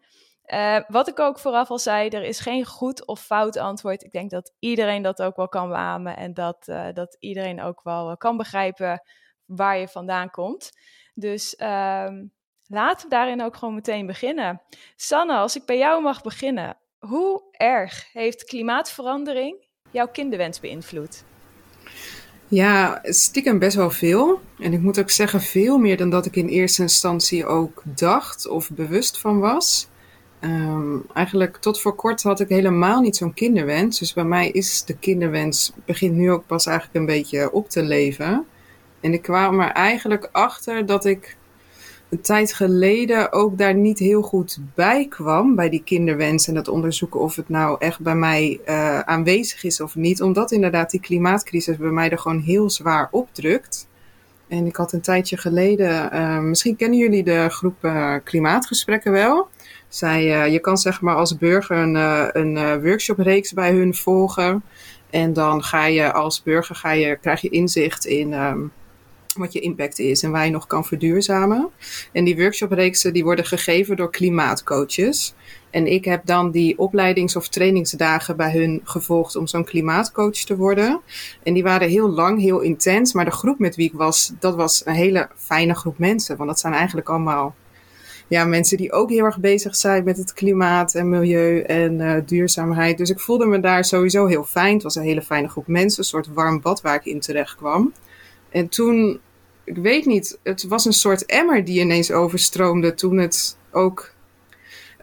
Wat 0.87 1.07
ik 1.07 1.19
ook 1.19 1.39
vooraf 1.39 1.69
al 1.69 1.79
zei, 1.79 2.09
er 2.09 2.23
is 2.23 2.39
geen 2.39 2.65
goed 2.65 3.07
of 3.07 3.21
fout 3.21 3.57
antwoord. 3.57 4.03
Ik 4.03 4.11
denk 4.11 4.29
dat 4.29 4.53
iedereen 4.59 5.01
dat 5.01 5.21
ook 5.21 5.35
wel 5.35 5.49
kan 5.49 5.69
beamen 5.69 6.17
en 6.17 6.33
dat, 6.33 6.65
dat 6.93 7.15
iedereen 7.19 7.61
ook 7.61 7.83
wel 7.83 8.17
kan 8.17 8.37
begrijpen 8.37 9.01
waar 9.45 9.77
je 9.77 9.87
vandaan 9.87 10.29
komt. 10.29 10.69
Dus 11.13 11.55
ehm, 11.55 12.25
laten 12.67 13.09
we 13.09 13.15
daarin 13.15 13.41
ook 13.41 13.55
gewoon 13.55 13.73
meteen 13.73 14.05
beginnen. 14.05 14.61
Sanne, 14.95 15.33
als 15.33 15.55
ik 15.55 15.65
bij 15.65 15.77
jou 15.77 16.01
mag 16.01 16.21
beginnen, 16.21 16.77
hoe 16.99 17.41
erg 17.51 18.09
heeft 18.13 18.43
klimaatverandering 18.43 19.65
jouw 19.91 20.07
kinderwens 20.07 20.59
beïnvloed? 20.59 21.23
Ja, 22.47 22.99
stiekem 23.03 23.59
best 23.59 23.75
wel 23.75 23.89
veel. 23.89 24.41
En 24.59 24.73
ik 24.73 24.79
moet 24.79 24.99
ook 24.99 25.09
zeggen, 25.09 25.41
veel 25.41 25.77
meer 25.77 25.97
dan 25.97 26.09
dat 26.09 26.25
ik 26.25 26.35
in 26.35 26.47
eerste 26.47 26.81
instantie 26.81 27.45
ook 27.45 27.81
dacht 27.85 28.47
of 28.47 28.69
bewust 28.71 29.19
van 29.19 29.39
was. 29.39 29.87
Ehm, 30.39 30.97
eigenlijk 31.13 31.57
tot 31.57 31.81
voor 31.81 31.95
kort 31.95 32.23
had 32.23 32.39
ik 32.39 32.49
helemaal 32.49 33.01
niet 33.01 33.15
zo'n 33.15 33.33
kinderwens. 33.33 33.99
Dus 33.99 34.13
bij 34.13 34.23
mij 34.23 34.49
is 34.49 34.85
de 34.85 34.97
kinderwens, 34.97 35.71
begint 35.85 36.15
nu 36.15 36.31
ook 36.31 36.45
pas 36.45 36.65
eigenlijk 36.65 36.97
een 36.97 37.05
beetje 37.05 37.51
op 37.51 37.69
te 37.69 37.83
leven. 37.83 38.45
En 38.99 39.13
ik 39.13 39.21
kwam 39.21 39.59
er 39.59 39.71
eigenlijk 39.71 40.29
achter 40.31 40.85
dat 40.85 41.05
ik 41.05 41.37
een 42.13 42.21
tijd 42.21 42.53
geleden 42.53 43.31
ook 43.31 43.57
daar 43.57 43.75
niet 43.75 43.99
heel 43.99 44.21
goed 44.21 44.59
bij 44.75 45.07
kwam, 45.07 45.55
bij 45.55 45.69
die 45.69 45.83
kinderwens 45.83 46.47
en 46.47 46.55
het 46.55 46.67
onderzoeken 46.67 47.19
of 47.19 47.35
het 47.35 47.49
nou 47.49 47.75
echt 47.79 47.99
bij 47.99 48.15
mij 48.15 48.59
uh, 48.65 48.99
aanwezig 48.99 49.63
is 49.63 49.81
of 49.81 49.95
niet. 49.95 50.21
Omdat 50.21 50.51
inderdaad 50.51 50.91
die 50.91 50.99
klimaatcrisis 50.99 51.77
bij 51.77 51.89
mij 51.89 52.09
er 52.09 52.19
gewoon 52.19 52.39
heel 52.39 52.69
zwaar 52.69 53.07
opdrukt. 53.11 53.87
En 54.47 54.65
ik 54.65 54.75
had 54.75 54.93
een 54.93 55.01
tijdje 55.01 55.37
geleden, 55.37 56.09
uh, 56.13 56.39
misschien 56.39 56.75
kennen 56.75 56.99
jullie 56.99 57.23
de 57.23 57.49
groep 57.49 57.75
uh, 57.81 58.15
Klimaatgesprekken 58.23 59.11
wel. 59.11 59.47
Zij, 59.87 60.51
je 60.51 60.59
kan 60.59 60.77
zeg 60.77 61.01
maar 61.01 61.15
als 61.15 61.37
burger 61.37 61.77
een, 61.77 61.95
een 62.39 62.81
workshopreeks 62.81 63.53
bij 63.53 63.71
hun 63.71 63.95
volgen. 63.95 64.63
En 65.09 65.33
dan 65.33 65.63
ga 65.63 65.85
je 65.85 66.11
als 66.11 66.43
burger 66.43 66.75
ga 66.75 66.91
je, 66.91 67.17
krijg 67.21 67.41
je 67.41 67.49
inzicht 67.49 68.05
in 68.05 68.33
ehm, 68.33 68.59
wat 69.33 69.53
je 69.53 69.59
impact 69.59 69.99
is 69.99 70.23
en 70.23 70.31
waar 70.31 70.45
je 70.45 70.51
nog 70.51 70.67
kan 70.67 70.85
verduurzamen. 70.85 71.69
En 72.11 72.23
die 72.23 72.35
workshopreeksen 72.35 73.13
die 73.13 73.23
worden 73.23 73.45
gegeven 73.45 73.95
door 73.95 74.11
klimaatcoaches. 74.11 75.33
En 75.69 75.87
ik 75.87 76.05
heb 76.05 76.25
dan 76.25 76.51
die 76.51 76.77
opleidings- 76.77 77.35
of 77.35 77.47
trainingsdagen 77.47 78.37
bij 78.37 78.51
hun 78.51 78.81
gevolgd 78.83 79.35
om 79.35 79.47
zo'n 79.47 79.63
klimaatcoach 79.63 80.37
te 80.37 80.55
worden. 80.55 81.01
En 81.43 81.53
die 81.53 81.63
waren 81.63 81.89
heel 81.89 82.09
lang, 82.09 82.39
heel 82.39 82.59
intens. 82.59 83.13
Maar 83.13 83.25
de 83.25 83.31
groep 83.31 83.59
met 83.59 83.75
wie 83.75 83.87
ik 83.87 83.93
was, 83.93 84.33
dat 84.39 84.55
was 84.55 84.85
een 84.85 84.93
hele 84.93 85.29
fijne 85.35 85.75
groep 85.75 85.97
mensen. 85.97 86.37
Want 86.37 86.49
dat 86.49 86.59
zijn 86.59 86.73
eigenlijk 86.73 87.09
allemaal 87.09 87.55
ja, 88.27 88.45
mensen 88.45 88.77
die 88.77 88.91
ook 88.91 89.09
heel 89.09 89.25
erg 89.25 89.39
bezig 89.39 89.75
zijn 89.75 90.03
met 90.03 90.17
het 90.17 90.33
klimaat 90.33 90.95
en 90.95 91.09
milieu 91.09 91.59
en 91.61 91.99
uh, 91.99 92.15
duurzaamheid. 92.25 92.97
Dus 92.97 93.09
ik 93.09 93.19
voelde 93.19 93.45
me 93.45 93.59
daar 93.59 93.85
sowieso 93.85 94.25
heel 94.25 94.43
fijn. 94.43 94.73
Het 94.73 94.83
was 94.83 94.95
een 94.95 95.03
hele 95.03 95.21
fijne 95.21 95.47
groep 95.47 95.67
mensen, 95.67 95.99
een 95.99 96.05
soort 96.05 96.27
warm 96.33 96.61
bad 96.61 96.81
waar 96.81 96.95
ik 96.95 97.05
in 97.05 97.19
terecht 97.19 97.55
kwam. 97.55 97.93
En 98.53 98.69
toen, 98.69 99.19
ik 99.63 99.77
weet 99.77 100.05
niet, 100.05 100.39
het 100.43 100.63
was 100.63 100.85
een 100.85 100.93
soort 100.93 101.25
emmer 101.25 101.65
die 101.65 101.79
ineens 101.79 102.11
overstroomde 102.11 102.93
toen 102.93 103.17
het 103.17 103.57
ook 103.71 104.13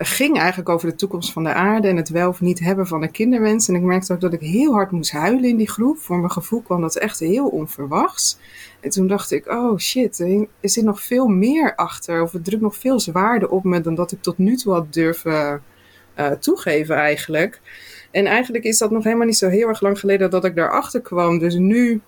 ging 0.03 0.39
eigenlijk 0.39 0.69
over 0.69 0.89
de 0.89 0.95
toekomst 0.95 1.33
van 1.33 1.45
de 1.45 1.53
aarde 1.53 1.89
en 1.89 1.97
het 1.97 2.09
wel 2.09 2.29
of 2.29 2.41
niet 2.41 2.61
hebben 2.61 2.87
van 2.87 3.03
een 3.03 3.11
kinderwens. 3.11 3.69
En 3.69 3.75
ik 3.75 3.83
merkte 3.83 4.13
ook 4.13 4.21
dat 4.21 4.33
ik 4.33 4.41
heel 4.41 4.73
hard 4.73 4.91
moest 4.91 5.13
huilen 5.13 5.49
in 5.49 5.57
die 5.57 5.71
groep. 5.71 5.99
Voor 5.99 6.19
mijn 6.19 6.31
gevoel 6.31 6.61
kwam 6.61 6.81
dat 6.81 6.97
echt 6.97 7.19
heel 7.19 7.49
onverwachts. 7.49 8.39
En 8.81 8.91
toen 8.91 9.07
dacht 9.07 9.31
ik, 9.31 9.47
oh 9.47 9.79
shit, 9.79 10.21
er 10.21 10.49
zit 10.71 10.85
nog 10.85 11.03
veel 11.03 11.27
meer 11.27 11.75
achter. 11.75 12.23
Of 12.23 12.33
het 12.33 12.45
drukt 12.45 12.63
nog 12.63 12.77
veel 12.77 13.01
zwaarder 13.01 13.49
op 13.49 13.65
me 13.65 13.81
dan 13.81 13.95
dat 13.95 14.13
ik 14.13 14.23
tot 14.23 14.39
nu 14.39 14.57
toe 14.57 14.73
had 14.73 14.93
durven 14.93 15.63
uh, 16.19 16.31
toegeven 16.31 16.97
eigenlijk. 16.97 17.61
En 18.11 18.27
eigenlijk 18.27 18.65
is 18.65 18.79
dat 18.79 18.91
nog 18.91 19.05
helemaal 19.05 19.27
niet 19.27 19.37
zo 19.37 19.49
heel 19.49 19.69
erg 19.69 19.81
lang 19.81 19.99
geleden 19.99 20.31
dat 20.31 20.45
ik 20.45 20.55
daarachter 20.55 21.01
kwam. 21.01 21.39
Dus 21.39 21.55
nu 21.55 22.01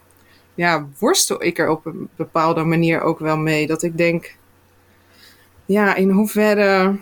ja, 0.55 0.89
worstel 0.99 1.45
ik 1.45 1.59
er 1.59 1.69
op 1.69 1.87
een 1.87 2.09
bepaalde 2.17 2.65
manier 2.65 3.01
ook 3.01 3.19
wel 3.19 3.37
mee. 3.37 3.67
Dat 3.67 3.83
ik 3.83 3.97
denk, 3.97 4.37
ja, 5.65 5.95
in 5.95 6.11
hoeverre 6.11 6.99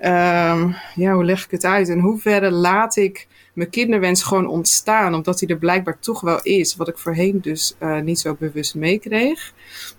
Um, 0.00 0.74
ja, 0.94 1.12
hoe 1.12 1.24
leg 1.24 1.44
ik 1.44 1.50
het 1.50 1.64
uit? 1.64 1.88
In 1.88 1.98
hoeverre 1.98 2.50
laat 2.50 2.96
ik 2.96 3.26
mijn 3.52 3.70
kinderwens 3.70 4.22
gewoon 4.22 4.46
ontstaan, 4.46 5.14
omdat 5.14 5.40
hij 5.40 5.48
er 5.48 5.56
blijkbaar 5.56 5.98
toch 5.98 6.20
wel 6.20 6.42
is, 6.42 6.76
wat 6.76 6.88
ik 6.88 6.98
voorheen 6.98 7.40
dus 7.40 7.76
uh, 7.80 8.00
niet 8.00 8.18
zo 8.18 8.36
bewust 8.38 8.74
meekreeg. 8.74 9.52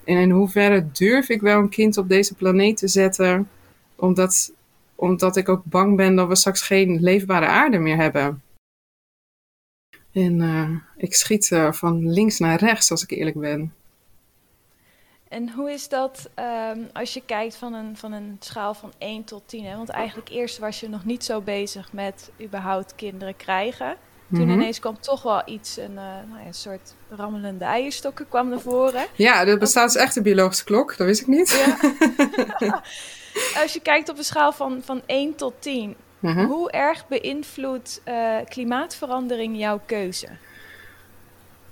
En 0.03 0.17
in 0.17 0.29
hoeverre 0.29 0.87
durf 0.91 1.29
ik 1.29 1.41
wel 1.41 1.59
een 1.59 1.69
kind 1.69 1.97
op 1.97 2.09
deze 2.09 2.35
planeet 2.35 2.77
te 2.77 2.87
zetten, 2.87 3.49
omdat, 3.95 4.51
omdat 4.95 5.35
ik 5.35 5.49
ook 5.49 5.61
bang 5.63 5.95
ben 5.95 6.15
dat 6.15 6.27
we 6.27 6.35
straks 6.35 6.61
geen 6.61 6.97
leefbare 7.01 7.45
aarde 7.45 7.77
meer 7.77 7.97
hebben. 7.97 8.41
En 10.15 10.39
uh, 10.39 10.69
ik 10.97 11.15
schiet 11.15 11.49
uh, 11.49 11.71
van 11.71 12.11
links 12.11 12.39
naar 12.39 12.59
rechts, 12.59 12.91
als 12.91 13.03
ik 13.03 13.11
eerlijk 13.11 13.39
ben. 13.39 13.73
En 15.27 15.51
hoe 15.51 15.71
is 15.71 15.89
dat 15.89 16.29
um, 16.73 16.89
als 16.93 17.13
je 17.13 17.21
kijkt 17.25 17.55
van 17.55 17.73
een, 17.73 17.97
van 17.97 18.11
een 18.11 18.37
schaal 18.39 18.73
van 18.73 18.93
1 18.97 19.23
tot 19.23 19.43
10? 19.45 19.65
Hè? 19.65 19.75
Want 19.75 19.89
eigenlijk 19.89 20.29
eerst 20.29 20.57
was 20.57 20.79
je 20.79 20.89
nog 20.89 21.05
niet 21.05 21.23
zo 21.23 21.41
bezig 21.41 21.93
met 21.93 22.31
überhaupt 22.41 22.95
kinderen 22.95 23.35
krijgen. 23.35 23.95
Toen 24.29 24.39
mm 24.39 24.49
-hmm. 24.49 24.59
ineens 24.59 24.79
kwam 24.79 24.99
toch 24.99 25.21
wel 25.21 25.41
iets, 25.45 25.77
een, 25.77 25.91
uh, 25.91 25.95
nou 25.95 26.39
ja, 26.39 26.45
een 26.45 26.53
soort 26.53 26.95
rammelende 27.09 27.65
eierstokken 27.65 28.27
kwam 28.29 28.49
naar 28.49 28.59
voren. 28.59 29.05
Ja, 29.15 29.45
er 29.45 29.57
bestaat 29.57 29.93
dus 29.93 30.01
echt 30.01 30.15
een 30.15 30.23
biologische 30.23 30.63
klok, 30.63 30.97
dat 30.97 31.07
wist 31.07 31.21
ik 31.21 31.27
niet. 31.27 31.77
Ja. 32.59 32.81
als 33.61 33.73
je 33.73 33.79
kijkt 33.81 34.09
op 34.09 34.17
een 34.17 34.23
schaal 34.23 34.53
van, 34.53 34.81
van 34.83 35.01
1 35.05 35.35
tot 35.35 35.53
10, 35.59 35.95
mm 36.25 36.37
-hmm. 36.37 36.45
hoe 36.45 36.71
erg 36.71 37.07
beïnvloedt 37.07 38.01
uh, 38.07 38.37
klimaatverandering 38.49 39.57
jouw 39.57 39.79
keuze? 39.85 40.27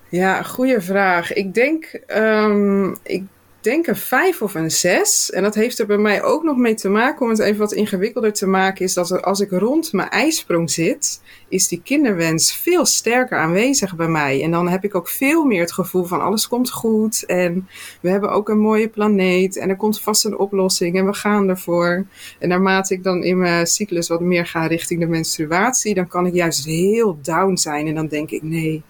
Ja, 0.10 0.42
goede 0.42 0.82
vraag. 0.82 1.34
Ik 1.34 1.54
denk, 1.54 2.02
um, 2.08 2.98
ik 3.04 3.24
denk 3.64 3.88
een 3.88 3.96
vijf 3.96 4.42
of 4.42 4.56
een 4.56 4.72
zes. 4.72 5.32
En 5.32 5.44
dat 5.44 5.56
heeft 5.56 5.80
er 5.80 5.86
bij 5.86 5.98
mij 5.98 6.24
ook 6.24 6.44
nog 6.44 6.58
mee 6.58 6.74
te 6.74 6.90
maken, 6.90 7.22
om 7.22 7.30
het 7.30 7.40
even 7.40 7.60
wat 7.60 7.74
ingewikkelder 7.74 8.34
te 8.34 8.48
maken, 8.48 8.86
is 8.86 8.94
dat 8.94 9.22
als 9.22 9.40
ik 9.40 9.52
rond 9.52 9.94
mijn 9.94 10.10
ijsprong 10.10 10.72
zit, 10.72 11.22
is 11.48 11.68
die 11.68 11.82
kinderwens 11.84 12.54
veel 12.54 12.86
sterker 12.86 13.38
aanwezig 13.38 13.96
bij 13.96 14.08
mij. 14.08 14.44
En 14.44 14.52
dan 14.52 14.68
heb 14.68 14.84
ik 14.84 14.96
ook 14.96 15.10
veel 15.10 15.44
meer 15.44 15.62
het 15.62 15.72
gevoel 15.72 16.04
van 16.04 16.22
alles 16.22 16.48
komt 16.48 16.72
goed 16.72 17.26
en 17.26 17.68
we 18.02 18.10
hebben 18.10 18.32
ook 18.32 18.50
een 18.50 18.60
mooie 18.60 18.88
planeet 18.88 19.58
en 19.58 19.70
er 19.70 19.76
komt 19.76 20.02
vast 20.02 20.26
een 20.26 20.38
oplossing 20.38 20.98
en 20.98 21.06
we 21.06 21.14
gaan 21.14 21.50
ervoor. 21.50 22.06
En 22.40 22.50
naarmate 22.50 22.94
ik 22.94 23.04
dan 23.04 23.24
in 23.24 23.38
mijn 23.38 23.68
cyclus 23.68 24.08
wat 24.08 24.22
meer 24.22 24.46
ga 24.46 24.68
richting 24.68 25.00
de 25.00 25.08
menstruatie, 25.08 25.94
dan 25.94 26.08
kan 26.08 26.26
ik 26.26 26.34
juist 26.34 26.66
heel 26.66 27.18
down 27.22 27.56
zijn 27.56 27.88
en 27.88 27.96
dan 27.96 28.08
denk 28.08 28.32
ik 28.32 28.44
nee 28.44 28.84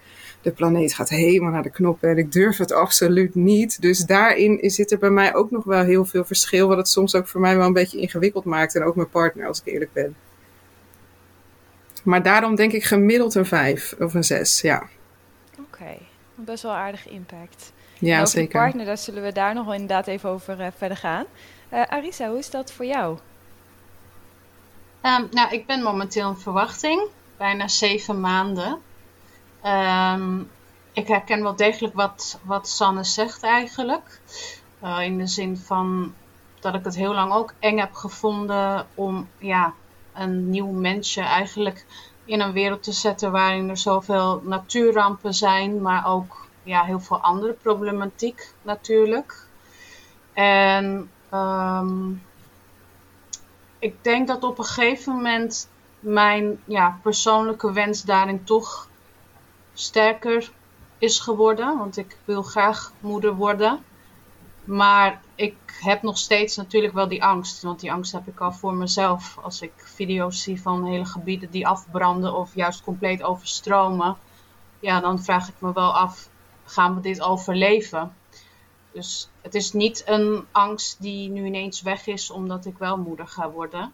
de 0.43 0.51
planeet 0.51 0.93
gaat 0.93 1.09
helemaal 1.09 1.51
naar 1.51 1.63
de 1.63 1.69
knoppen 1.69 2.09
en 2.09 2.17
ik 2.17 2.31
durf 2.31 2.57
het 2.57 2.71
absoluut 2.71 3.35
niet. 3.35 3.81
Dus 3.81 3.99
daarin 3.99 4.59
zit 4.61 4.91
er 4.91 4.97
bij 4.97 5.09
mij 5.09 5.35
ook 5.35 5.51
nog 5.51 5.63
wel 5.63 5.83
heel 5.83 6.05
veel 6.05 6.25
verschil, 6.25 6.67
wat 6.67 6.77
het 6.77 6.87
soms 6.87 7.15
ook 7.15 7.27
voor 7.27 7.41
mij 7.41 7.57
wel 7.57 7.65
een 7.65 7.73
beetje 7.73 7.99
ingewikkeld 7.99 8.45
maakt 8.45 8.75
en 8.75 8.83
ook 8.83 8.95
mijn 8.95 9.09
partner, 9.09 9.47
als 9.47 9.61
ik 9.61 9.73
eerlijk 9.73 9.93
ben. 9.93 10.15
Maar 12.03 12.23
daarom 12.23 12.55
denk 12.55 12.71
ik 12.71 12.83
gemiddeld 12.83 13.35
een 13.35 13.45
5 13.45 13.95
of 13.99 14.13
een 14.13 14.23
6, 14.23 14.61
ja. 14.61 14.89
Oké, 15.51 15.61
okay. 15.61 15.99
best 16.35 16.63
wel 16.63 16.71
aardig 16.71 17.09
impact. 17.09 17.73
Ja, 17.99 18.19
en 18.19 18.27
zeker. 18.27 18.59
partner, 18.59 18.85
daar 18.85 18.97
zullen 18.97 19.23
we 19.23 19.31
daar 19.31 19.53
nog 19.53 19.65
wel 19.65 19.73
inderdaad 19.73 20.07
even 20.07 20.29
over 20.29 20.59
uh, 20.59 20.67
verder 20.77 20.97
gaan. 20.97 21.25
Uh, 21.73 21.81
Arisa, 21.81 22.29
hoe 22.29 22.37
is 22.37 22.49
dat 22.49 22.71
voor 22.71 22.85
jou? 22.85 23.17
Um, 25.03 25.27
nou, 25.31 25.51
ik 25.51 25.65
ben 25.65 25.81
momenteel 25.83 26.29
in 26.29 26.35
verwachting, 26.35 27.07
bijna 27.37 27.67
zeven 27.67 28.19
maanden. 28.19 28.79
Um, 29.65 30.49
ik 30.93 31.07
herken 31.07 31.43
wel 31.43 31.55
degelijk 31.55 31.93
wat, 31.93 32.39
wat 32.43 32.67
Sanne 32.67 33.03
zegt 33.03 33.43
eigenlijk. 33.43 34.21
Uh, 34.83 34.99
in 35.01 35.17
de 35.17 35.27
zin 35.27 35.57
van 35.57 36.13
dat 36.59 36.73
ik 36.73 36.83
het 36.83 36.95
heel 36.95 37.13
lang 37.13 37.33
ook 37.33 37.53
eng 37.59 37.77
heb 37.77 37.93
gevonden 37.93 38.87
om 38.95 39.27
ja, 39.37 39.73
een 40.13 40.49
nieuw 40.49 40.71
mensje 40.71 41.21
eigenlijk 41.21 41.85
in 42.25 42.41
een 42.41 42.51
wereld 42.51 42.83
te 42.83 42.91
zetten 42.91 43.31
waarin 43.31 43.69
er 43.69 43.77
zoveel 43.77 44.41
natuurrampen 44.43 45.33
zijn, 45.33 45.81
maar 45.81 46.07
ook 46.07 46.47
ja, 46.63 46.83
heel 46.83 46.99
veel 46.99 47.19
andere 47.19 47.53
problematiek 47.53 48.53
natuurlijk. 48.61 49.47
En 50.33 51.09
um, 51.33 52.23
ik 53.79 54.03
denk 54.03 54.27
dat 54.27 54.43
op 54.43 54.57
een 54.57 54.63
gegeven 54.63 55.13
moment 55.13 55.69
mijn 55.99 56.59
ja, 56.65 56.99
persoonlijke 57.01 57.71
wens 57.71 58.03
daarin 58.03 58.43
toch 58.43 58.87
sterker 59.73 60.51
is 60.97 61.19
geworden. 61.19 61.77
Want 61.77 61.97
ik 61.97 62.17
wil 62.25 62.41
graag 62.41 62.91
moeder 62.99 63.35
worden. 63.35 63.83
Maar 64.63 65.21
ik 65.35 65.55
heb 65.79 66.01
nog 66.01 66.17
steeds 66.17 66.55
natuurlijk 66.55 66.93
wel 66.93 67.07
die 67.07 67.23
angst. 67.23 67.61
Want 67.61 67.79
die 67.79 67.91
angst 67.91 68.11
heb 68.11 68.27
ik 68.27 68.39
al 68.39 68.51
voor 68.51 68.73
mezelf. 68.73 69.37
Als 69.41 69.61
ik 69.61 69.73
video's 69.75 70.41
zie 70.41 70.61
van 70.61 70.85
hele 70.85 71.05
gebieden 71.05 71.51
die 71.51 71.67
afbranden 71.67 72.33
of 72.33 72.55
juist 72.55 72.83
compleet 72.83 73.23
overstromen. 73.23 74.17
Ja, 74.79 74.99
dan 74.99 75.23
vraag 75.23 75.47
ik 75.47 75.55
me 75.59 75.73
wel 75.73 75.93
af, 75.93 76.29
gaan 76.65 76.95
we 76.95 77.01
dit 77.01 77.21
overleven? 77.21 78.13
Dus 78.91 79.29
het 79.41 79.55
is 79.55 79.73
niet 79.73 80.03
een 80.05 80.45
angst 80.51 81.01
die 81.01 81.29
nu 81.29 81.45
ineens 81.45 81.81
weg 81.81 82.07
is 82.07 82.31
omdat 82.31 82.65
ik 82.65 82.77
wel 82.77 82.97
moeder 82.97 83.27
ga 83.27 83.49
worden. 83.49 83.93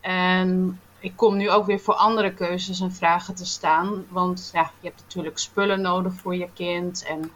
En 0.00 0.80
ik 0.98 1.16
kom 1.16 1.36
nu 1.36 1.50
ook 1.50 1.66
weer 1.66 1.80
voor 1.80 1.94
andere 1.94 2.32
keuzes 2.34 2.80
en 2.80 2.92
vragen 2.92 3.34
te 3.34 3.46
staan. 3.46 4.06
Want 4.08 4.50
ja, 4.52 4.70
je 4.80 4.88
hebt 4.88 5.00
natuurlijk 5.00 5.38
spullen 5.38 5.80
nodig 5.80 6.12
voor 6.14 6.36
je 6.36 6.48
kind. 6.54 7.04
En 7.04 7.32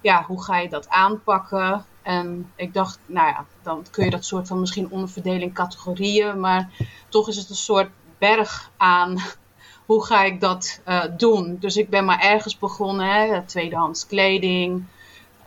ja, 0.00 0.24
hoe 0.26 0.42
ga 0.42 0.58
je 0.58 0.68
dat 0.68 0.88
aanpakken? 0.88 1.84
En 2.02 2.52
ik 2.56 2.74
dacht, 2.74 2.98
nou 3.06 3.28
ja, 3.28 3.44
dan 3.62 3.84
kun 3.90 4.04
je 4.04 4.10
dat 4.10 4.24
soort 4.24 4.46
van 4.46 4.60
misschien 4.60 4.90
onderverdelen 4.90 5.40
in 5.40 5.52
categorieën. 5.52 6.40
Maar 6.40 6.70
toch 7.08 7.28
is 7.28 7.36
het 7.36 7.50
een 7.50 7.56
soort 7.56 7.90
berg 8.18 8.70
aan 8.76 9.16
hoe 9.86 10.04
ga 10.04 10.24
ik 10.24 10.40
dat 10.40 10.80
uh, 10.88 11.04
doen. 11.16 11.56
Dus 11.60 11.76
ik 11.76 11.90
ben 11.90 12.04
maar 12.04 12.20
ergens 12.20 12.58
begonnen, 12.58 13.06
hè, 13.06 13.42
tweedehands 13.42 14.06
kleding. 14.06 14.84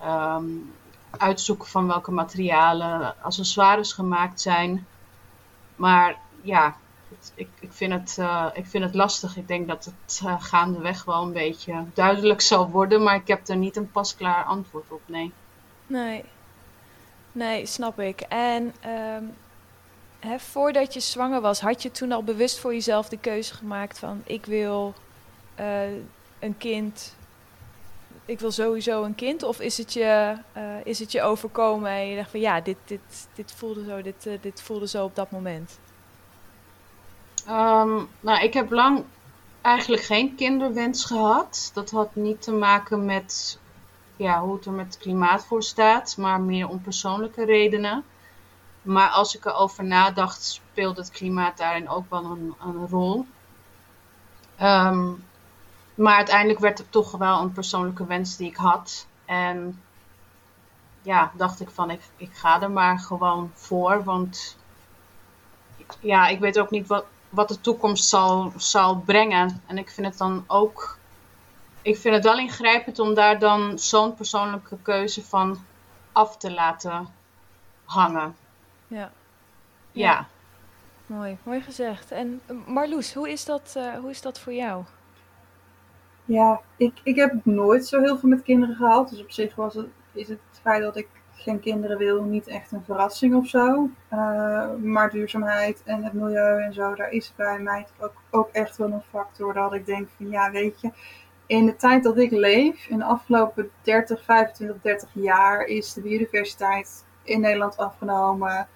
Um, 0.06 0.72
uitzoeken 1.18 1.68
van 1.68 1.88
welke 1.88 2.12
materialen 2.12 3.16
accessoires 3.22 3.94
gemaakt 3.94 4.42
zijn. 4.42 4.86
Maar 5.76 6.18
ja, 6.42 6.76
ik, 7.36 7.48
ik, 7.60 7.72
vind 7.72 7.94
het, 7.94 8.18
uh, 8.20 8.48
ik 8.54 8.66
vind 8.66 8.84
het 8.84 8.96
lastig. 8.96 9.38
Ik 9.38 9.48
denk 9.48 9.68
dat 9.68 9.86
het 9.86 10.22
uh, 10.24 10.42
gaandeweg 10.42 11.06
wel 11.06 11.22
een 11.22 11.34
beetje 11.34 11.86
duidelijk 11.94 12.42
zal 12.42 12.70
worden, 12.70 13.04
maar 13.04 13.16
ik 13.16 13.28
heb 13.28 13.48
er 13.48 13.56
niet 13.56 13.76
een 13.76 13.92
pasklaar 13.92 14.44
antwoord 14.44 14.92
op, 14.92 15.02
nee. 15.06 15.32
Nee, 15.88 16.24
nee, 17.32 17.66
snap 17.66 18.00
ik. 18.00 18.22
En 18.22 18.74
um, 18.86 19.34
hè, 20.20 20.40
voordat 20.40 20.94
je 20.94 21.00
zwanger 21.00 21.42
was, 21.42 21.62
had 21.62 21.82
je 21.82 21.92
toen 21.92 22.12
al 22.12 22.24
bewust 22.24 22.60
voor 22.60 22.74
jezelf 22.74 23.10
de 23.10 23.18
keuze 23.18 23.54
gemaakt 23.54 24.00
van 24.00 24.22
ik 24.26 24.46
wil 24.46 24.94
uh, 25.60 25.82
een 26.40 26.58
kind, 26.58 27.16
ik 28.26 28.40
wil 28.40 28.52
sowieso 28.52 29.04
een 29.04 29.16
kind? 29.16 29.44
Of 29.44 29.60
is 29.60 29.78
het 29.78 29.94
je, 29.94 30.38
is 30.84 31.00
het 31.00 31.12
je 31.12 31.22
overkomen 31.22 31.92
en 31.92 32.08
je 32.08 32.16
dacht 32.16 32.32
van 32.32 32.40
ja, 32.40 32.62
dit, 32.62 32.78
dit, 32.86 33.28
dit 33.34 33.52
voelde 33.52 33.86
zo, 33.86 34.02
dit, 34.02 34.30
dit 34.42 34.62
voelde 34.62 34.88
zo 34.88 35.04
op 35.04 35.16
dat 35.16 35.32
moment? 35.32 35.80
Um, 37.50 38.10
nou, 38.20 38.44
ik 38.44 38.54
heb 38.54 38.72
lang 38.72 39.04
eigenlijk 39.62 40.04
geen 40.04 40.36
kinderwens 40.36 41.06
gehad. 41.06 41.72
Dat 41.74 41.92
had 41.92 42.16
niet 42.16 42.42
te 42.42 42.52
maken 42.52 43.06
met 43.06 43.60
ja, 44.16 44.42
hoe 44.42 44.56
het 44.56 44.66
er 44.66 44.72
met 44.72 44.86
het 44.86 44.98
klimaat 44.98 45.46
voor 45.46 45.64
staat, 45.64 46.18
maar 46.18 46.42
meer 46.42 46.68
om 46.68 46.82
persoonlijke 46.82 47.46
redenen. 47.46 48.04
Maar 48.82 49.10
als 49.10 49.36
ik 49.36 49.46
erover 49.46 49.84
nadacht, 49.84 50.44
speelde 50.44 51.02
het 51.02 51.12
klimaat 51.12 51.58
daarin 51.58 51.90
ook 51.90 52.10
wel 52.10 52.26
een, 52.26 52.56
een 52.60 52.88
rol. 52.88 53.26
Um, 54.62 55.24
maar 55.96 56.16
uiteindelijk 56.16 56.60
werd 56.60 56.78
het 56.78 56.92
toch 56.92 57.12
wel 57.12 57.42
een 57.42 57.52
persoonlijke 57.52 58.06
wens 58.06 58.38
die 58.38 58.48
ik 58.48 58.56
had. 58.56 59.08
En 59.26 59.82
ja, 61.02 61.32
dacht 61.36 61.60
ik 61.60 61.70
van 61.70 61.90
ik, 61.90 62.02
ik 62.18 62.34
ga 62.34 62.62
er 62.62 62.72
maar 62.72 63.00
gewoon 63.00 63.52
voor. 63.54 64.04
Want 64.04 64.58
ja, 66.00 66.28
ik 66.28 66.40
weet 66.40 66.60
ook 66.60 66.70
niet 66.70 66.88
wat, 66.88 67.06
wat 67.32 67.48
de 67.48 67.62
toekomst 67.62 68.08
zal, 68.08 68.52
zal 68.58 68.96
brengen. 68.96 69.62
En 69.68 69.78
ik 69.78 69.90
vind 69.90 70.08
het 70.08 70.18
dan 70.18 70.44
ook. 70.48 70.98
Ik 71.82 71.98
vind 71.98 72.16
het 72.16 72.24
wel 72.24 72.38
ingrijpend 72.38 73.00
om 73.00 73.14
daar 73.14 73.40
dan 73.40 73.80
zo'n 73.80 74.14
persoonlijke 74.14 74.78
keuze 74.82 75.24
van 75.24 75.58
af 76.12 76.38
te 76.38 76.52
laten 76.52 77.08
hangen. 77.86 78.36
Ja. 78.88 79.12
Ja. 79.92 80.28
Mooi, 81.06 81.38
mooi 81.44 81.62
gezegd. 81.62 82.12
En 82.12 82.42
Marloes, 82.68 83.14
hoe 83.14 83.30
is 83.30 83.46
dat, 83.46 83.74
uh, 83.78 83.94
hoe 83.94 84.10
is 84.10 84.22
dat 84.22 84.40
voor 84.40 84.54
jou? 84.54 84.84
Ja, 86.26 86.62
ik, 86.78 87.00
ik 87.04 87.16
heb 87.16 87.46
nooit 87.46 87.88
zo 87.88 88.02
heel 88.02 88.18
veel 88.18 88.30
met 88.30 88.42
kinderen 88.42 88.76
gehad. 88.76 89.10
Dus 89.10 89.22
op 89.22 89.32
zich 89.32 89.56
was 89.56 89.74
het, 89.74 89.88
is 90.12 90.28
het 90.28 90.40
feit 90.62 90.82
dat 90.82 90.96
ik 90.96 91.08
geen 91.42 91.60
kinderen 91.60 91.98
wil 91.98 92.24
niet 92.24 92.48
echt 92.48 92.72
een 92.72 92.84
verrassing 92.86 93.36
of 93.36 93.48
zo. 93.48 93.90
Uh, 94.14 94.70
maar 94.78 95.10
duurzaamheid 95.10 95.82
en 95.86 96.04
het 96.04 96.14
milieu 96.14 96.62
en 96.62 96.74
zo, 96.74 96.96
daar 96.96 97.12
is 97.12 97.34
bij 97.36 97.60
mij 97.60 97.88
ook, 98.00 98.14
ook 98.30 98.50
echt 98.52 98.78
wel 98.78 98.92
een 98.92 99.04
factor 99.10 99.54
dat 99.54 99.74
ik 99.74 99.86
denk 99.86 100.08
van 100.18 100.30
ja, 100.30 100.52
weet 100.52 100.82
je, 100.82 100.92
in 101.46 101.66
de 101.66 101.76
tijd 101.76 102.04
dat 102.04 102.18
ik 102.18 102.32
leef, 102.32 102.88
in 102.88 102.98
de 102.98 103.04
afgelopen 103.04 103.72
30, 103.82 104.24
25, 104.24 104.82
30 104.82 105.10
jaar, 105.14 105.66
is 105.66 105.94
de 105.94 106.02
biodiversiteit 106.02 107.06
in 107.24 107.42
Nederland 107.42 107.78
afgenomen. 107.78 108.68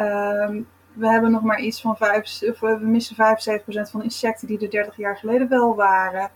Um, 0.00 0.68
we 0.92 1.08
hebben 1.08 1.30
nog 1.30 1.42
maar 1.42 1.60
iets 1.60 1.80
van 1.80 1.96
5, 1.96 2.42
of 2.42 2.60
we 2.60 2.78
missen 2.80 3.16
75% 3.16 3.90
van 3.90 4.00
de 4.00 4.04
insecten 4.04 4.46
die 4.46 4.58
er 4.58 4.70
30 4.70 4.96
jaar 4.96 5.16
geleden 5.16 5.48
wel 5.48 5.74
waren 5.74 6.30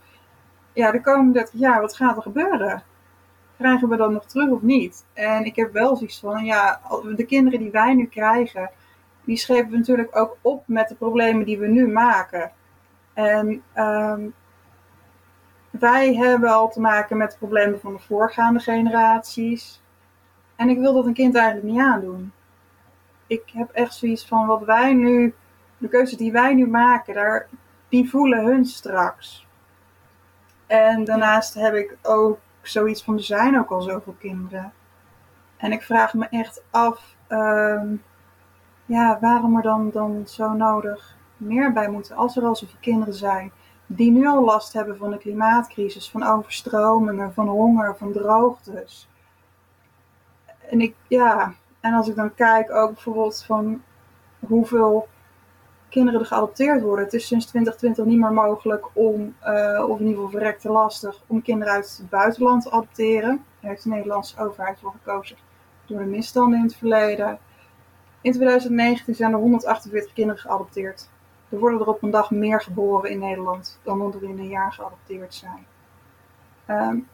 ja, 0.74 0.90
de 0.90 1.00
komende 1.00 1.32
30 1.32 1.60
jaar, 1.60 1.80
wat 1.80 1.96
gaat 1.96 2.16
er 2.16 2.22
gebeuren? 2.22 2.82
Krijgen 3.56 3.88
we 3.88 3.96
dat 3.96 4.10
nog 4.10 4.24
terug 4.24 4.50
of 4.50 4.62
niet? 4.62 5.04
En 5.12 5.44
ik 5.44 5.56
heb 5.56 5.72
wel 5.72 5.96
zoiets 5.96 6.20
van, 6.20 6.44
ja, 6.44 6.80
de 7.16 7.24
kinderen 7.24 7.58
die 7.58 7.70
wij 7.70 7.94
nu 7.94 8.06
krijgen, 8.06 8.70
die 9.24 9.36
schepen 9.36 9.70
we 9.70 9.76
natuurlijk 9.76 10.16
ook 10.16 10.36
op 10.40 10.62
met 10.66 10.88
de 10.88 10.94
problemen 10.94 11.46
die 11.46 11.58
we 11.58 11.66
nu 11.66 11.88
maken. 11.88 12.52
En 13.14 13.62
um, 13.76 14.34
wij 15.70 16.14
hebben 16.14 16.50
al 16.50 16.70
te 16.70 16.80
maken 16.80 17.16
met 17.16 17.30
de 17.30 17.38
problemen 17.38 17.80
van 17.80 17.92
de 17.92 17.98
voorgaande 17.98 18.60
generaties. 18.60 19.82
En 20.56 20.68
ik 20.68 20.78
wil 20.78 20.92
dat 20.92 21.06
een 21.06 21.14
kind 21.14 21.34
eigenlijk 21.34 21.66
niet 21.66 21.80
aandoen. 21.80 22.32
Ik 23.26 23.42
heb 23.52 23.70
echt 23.70 23.94
zoiets 23.94 24.26
van 24.26 24.46
wat 24.46 24.64
wij 24.64 24.92
nu, 24.92 25.34
de 25.78 25.88
keuzes 25.88 26.18
die 26.18 26.32
wij 26.32 26.54
nu 26.54 26.66
maken, 26.66 27.14
daar, 27.14 27.48
die 27.88 28.10
voelen 28.10 28.44
hun 28.44 28.64
straks. 28.64 29.46
En 30.66 31.04
daarnaast 31.04 31.54
heb 31.54 31.74
ik 31.74 31.96
ook 32.02 32.38
zoiets 32.66 33.04
van, 33.04 33.14
er 33.14 33.22
zijn 33.22 33.58
ook 33.58 33.70
al 33.70 33.82
zoveel 33.82 34.16
kinderen. 34.18 34.72
En 35.56 35.72
ik 35.72 35.82
vraag 35.82 36.14
me 36.14 36.26
echt 36.30 36.62
af, 36.70 37.16
um, 37.28 38.02
ja, 38.86 39.18
waarom 39.20 39.56
er 39.56 39.62
dan, 39.62 39.90
dan 39.90 40.22
zo 40.26 40.52
nodig 40.52 41.16
meer 41.36 41.72
bij 41.72 41.88
moeten 41.88 42.16
als 42.16 42.36
er 42.36 42.44
al 42.44 42.56
zoveel 42.56 42.78
kinderen 42.80 43.14
zijn 43.14 43.52
die 43.86 44.10
nu 44.10 44.26
al 44.26 44.44
last 44.44 44.72
hebben 44.72 44.96
van 44.96 45.10
de 45.10 45.18
klimaatcrisis, 45.18 46.10
van 46.10 46.22
overstromingen, 46.22 47.34
van 47.34 47.48
honger, 47.48 47.96
van 47.96 48.12
droogtes. 48.12 49.08
En 50.70 50.80
ik, 50.80 50.94
ja, 51.08 51.54
en 51.80 51.94
als 51.94 52.08
ik 52.08 52.16
dan 52.16 52.34
kijk 52.34 52.70
ook 52.70 52.92
bijvoorbeeld 52.92 53.44
van 53.46 53.82
hoeveel 54.38 55.08
kinderen 55.94 56.20
er 56.20 56.26
geadopteerd 56.26 56.82
worden. 56.82 57.04
Het 57.04 57.14
is 57.14 57.26
sinds 57.26 57.46
2020 57.46 58.04
niet 58.04 58.18
meer 58.18 58.32
mogelijk 58.32 58.86
om, 58.92 59.34
uh, 59.46 59.88
of 59.88 59.98
in 59.98 60.06
ieder 60.06 60.22
geval 60.22 60.38
verrekte 60.38 60.70
lastig, 60.70 61.22
om 61.26 61.42
kinderen 61.42 61.74
uit 61.74 61.96
het 61.98 62.10
buitenland 62.10 62.62
te 62.62 62.70
adopteren. 62.70 63.44
Daar 63.60 63.70
heeft 63.70 63.82
de 63.82 63.88
Nederlandse 63.88 64.40
overheid 64.40 64.78
voor 64.80 64.90
gekozen 64.90 65.36
door 65.86 65.98
de 65.98 66.04
misstanden 66.04 66.58
in 66.58 66.64
het 66.64 66.76
verleden. 66.76 67.38
In 68.20 68.32
2019 68.32 69.14
zijn 69.14 69.32
er 69.32 69.38
148 69.38 70.12
kinderen 70.12 70.40
geadopteerd. 70.40 71.08
Er 71.48 71.58
worden 71.58 71.80
er 71.80 71.86
op 71.86 72.02
een 72.02 72.10
dag 72.10 72.30
meer 72.30 72.60
geboren 72.60 73.10
in 73.10 73.18
Nederland 73.18 73.80
dan 73.82 74.14
er 74.14 74.22
in 74.22 74.38
een 74.38 74.48
jaar 74.48 74.72
geadopteerd 74.72 75.34
zijn. 75.34 75.66
Um, 76.70 77.08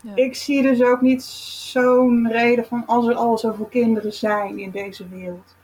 ja. 0.00 0.12
Ik 0.14 0.36
zie 0.36 0.62
dus 0.62 0.82
ook 0.82 1.00
niet 1.00 1.22
zo'n 1.22 2.28
reden 2.30 2.66
van 2.66 2.86
als 2.86 3.06
er 3.06 3.14
al 3.14 3.38
zoveel 3.38 3.64
kinderen 3.64 4.12
zijn 4.12 4.58
in 4.58 4.70
deze 4.70 5.08
wereld 5.08 5.56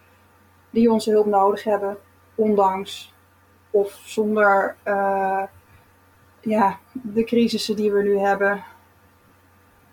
die 0.72 0.90
onze 0.90 1.10
hulp 1.10 1.26
nodig 1.26 1.64
hebben, 1.64 1.96
ondanks 2.34 3.12
of 3.70 4.00
zonder 4.04 4.76
uh, 4.84 5.42
ja, 6.40 6.78
de 6.92 7.24
crisissen 7.24 7.76
die 7.76 7.92
we 7.92 8.02
nu 8.02 8.18
hebben. 8.18 8.64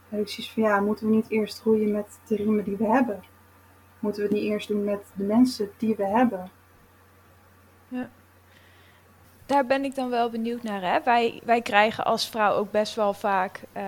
En 0.09 0.27
van 0.27 0.63
ja, 0.63 0.79
moeten 0.79 1.07
we 1.07 1.15
niet 1.15 1.29
eerst 1.29 1.61
groeien 1.61 1.91
met 1.91 2.19
de 2.27 2.35
riemen 2.35 2.63
die 2.63 2.77
we 2.77 2.87
hebben? 2.87 3.23
Moeten 3.99 4.21
we 4.21 4.27
het 4.27 4.37
niet 4.37 4.51
eerst 4.51 4.67
doen 4.67 4.83
met 4.83 5.05
de 5.13 5.23
mensen 5.23 5.71
die 5.77 5.95
we 5.95 6.05
hebben? 6.05 6.51
Ja. 7.87 8.09
Daar 9.45 9.65
ben 9.65 9.83
ik 9.83 9.95
dan 9.95 10.09
wel 10.09 10.29
benieuwd 10.29 10.63
naar. 10.63 10.81
Hè? 10.81 11.03
Wij, 11.03 11.41
wij 11.43 11.61
krijgen 11.61 12.05
als 12.05 12.29
vrouw 12.29 12.53
ook 12.53 12.71
best 12.71 12.95
wel 12.95 13.13
vaak. 13.13 13.61
Uh, 13.77 13.83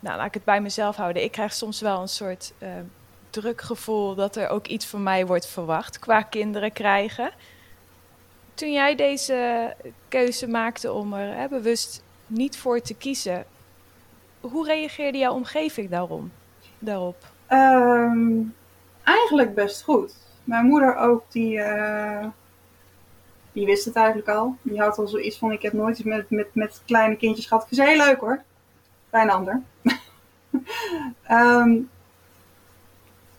nou, 0.00 0.16
laat 0.16 0.26
ik 0.26 0.34
het 0.34 0.44
bij 0.44 0.60
mezelf 0.60 0.96
houden. 0.96 1.22
Ik 1.22 1.32
krijg 1.32 1.52
soms 1.52 1.80
wel 1.80 2.00
een 2.00 2.08
soort 2.08 2.52
uh, 2.62 2.68
druk 3.32 3.60
gevoel 3.60 4.14
dat 4.14 4.36
er 4.36 4.48
ook 4.48 4.66
iets 4.66 4.86
van 4.86 5.02
mij 5.02 5.26
wordt 5.26 5.46
verwacht 5.46 5.98
qua 5.98 6.22
kinderen 6.22 6.72
krijgen. 6.72 7.30
Toen 8.54 8.72
jij 8.72 8.94
deze 8.94 9.74
keuze 10.08 10.48
maakte 10.48 10.92
om 10.92 11.14
er 11.14 11.36
hè, 11.36 11.48
bewust 11.48 12.02
niet 12.26 12.58
voor 12.58 12.80
te 12.80 12.94
kiezen, 12.94 13.44
hoe 14.40 14.66
reageerde 14.66 15.18
jouw 15.18 15.32
omgeving 15.32 15.90
daarom, 15.90 16.32
daarop? 16.78 17.16
Um, 17.48 18.54
eigenlijk 19.02 19.54
best 19.54 19.82
goed. 19.82 20.14
Mijn 20.44 20.66
moeder 20.66 20.96
ook, 20.96 21.24
die, 21.28 21.56
uh, 21.56 22.26
die 23.52 23.66
wist 23.66 23.84
het 23.84 23.96
eigenlijk 23.96 24.28
al. 24.28 24.56
Die 24.62 24.80
had 24.80 24.98
al 24.98 25.08
zoiets 25.08 25.38
van, 25.38 25.52
ik 25.52 25.62
heb 25.62 25.72
nooit 25.72 25.98
iets 25.98 26.08
met, 26.08 26.30
met, 26.30 26.54
met 26.54 26.82
kleine 26.86 27.16
kindjes 27.16 27.46
gehad. 27.46 27.66
Ik 27.70 27.78
heel 27.78 27.96
leuk 27.96 28.20
hoor. 28.20 28.42
Bij 29.10 29.22
een 29.22 29.30
ander. 29.30 29.62
um, 31.30 31.90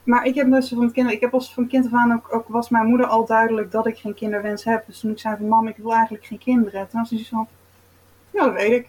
maar 0.03 0.25
ik 0.25 0.35
heb 0.35 0.51
dus 0.51 0.69
van 0.69 0.91
kinderen, 0.91 1.11
ik 1.11 1.21
heb 1.21 1.33
als 1.33 1.53
van 1.53 1.67
kind 1.67 1.85
af 1.85 1.93
aan 1.93 2.13
ook, 2.13 2.33
ook, 2.33 2.47
was 2.47 2.69
mijn 2.69 2.87
moeder 2.87 3.07
al 3.07 3.25
duidelijk 3.25 3.71
dat 3.71 3.87
ik 3.87 3.97
geen 3.97 4.13
kinderwens 4.13 4.63
heb. 4.63 4.85
Dus 4.85 4.99
toen 4.99 5.11
ik 5.11 5.19
zei 5.19 5.37
van 5.37 5.47
mam, 5.47 5.67
ik 5.67 5.77
wil 5.77 5.93
eigenlijk 5.93 6.25
geen 6.25 6.37
kinderen. 6.37 6.87
Toen 6.87 6.99
was 6.99 7.09
ze 7.09 7.25
van, 7.25 7.47
ja 8.29 8.45
dat 8.45 8.53
weet 8.53 8.71
ik. 8.71 8.87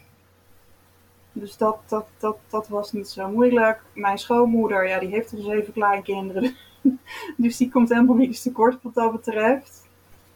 Dus 1.33 1.57
dat, 1.57 1.79
dat, 1.87 2.07
dat, 2.18 2.37
dat 2.48 2.68
was 2.68 2.92
niet 2.92 3.09
zo 3.09 3.29
moeilijk. 3.29 3.83
Mijn 3.92 4.18
schoonmoeder, 4.18 4.88
ja 4.88 4.98
die 4.98 5.09
heeft 5.09 5.33
al 5.33 5.42
zeven 5.42 5.72
kleinkinderen. 5.72 6.57
dus 7.37 7.57
die 7.57 7.70
komt 7.70 7.88
helemaal 7.88 8.16
niet 8.16 8.42
tekort 8.42 8.83
wat 8.83 8.94
dat 8.94 9.12
betreft. 9.12 9.88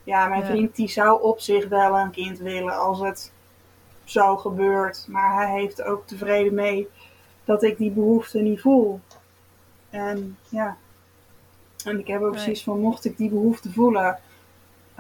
Ja, 0.04 0.28
mijn 0.28 0.44
vriend 0.44 0.76
die 0.76 0.88
zou 0.88 1.22
op 1.22 1.40
zich 1.40 1.68
wel 1.68 1.98
een 1.98 2.10
kind 2.10 2.38
willen 2.38 2.78
als 2.78 3.00
het 3.00 3.32
zo 4.04 4.36
gebeurt. 4.36 5.06
Maar 5.08 5.34
hij 5.34 5.60
heeft 5.60 5.82
ook 5.82 6.06
tevreden 6.06 6.54
mee 6.54 6.88
dat 7.44 7.62
ik 7.62 7.78
die 7.78 7.90
behoefte 7.90 8.38
niet 8.38 8.60
voel. 8.60 9.00
En 9.90 10.38
ja, 10.48 10.76
en 11.84 11.98
ik 11.98 12.06
heb 12.06 12.22
ook 12.22 12.32
precies 12.32 12.62
van, 12.62 12.80
mocht 12.80 13.04
ik 13.04 13.16
die 13.16 13.30
behoefte 13.30 13.72
voelen, 13.72 14.18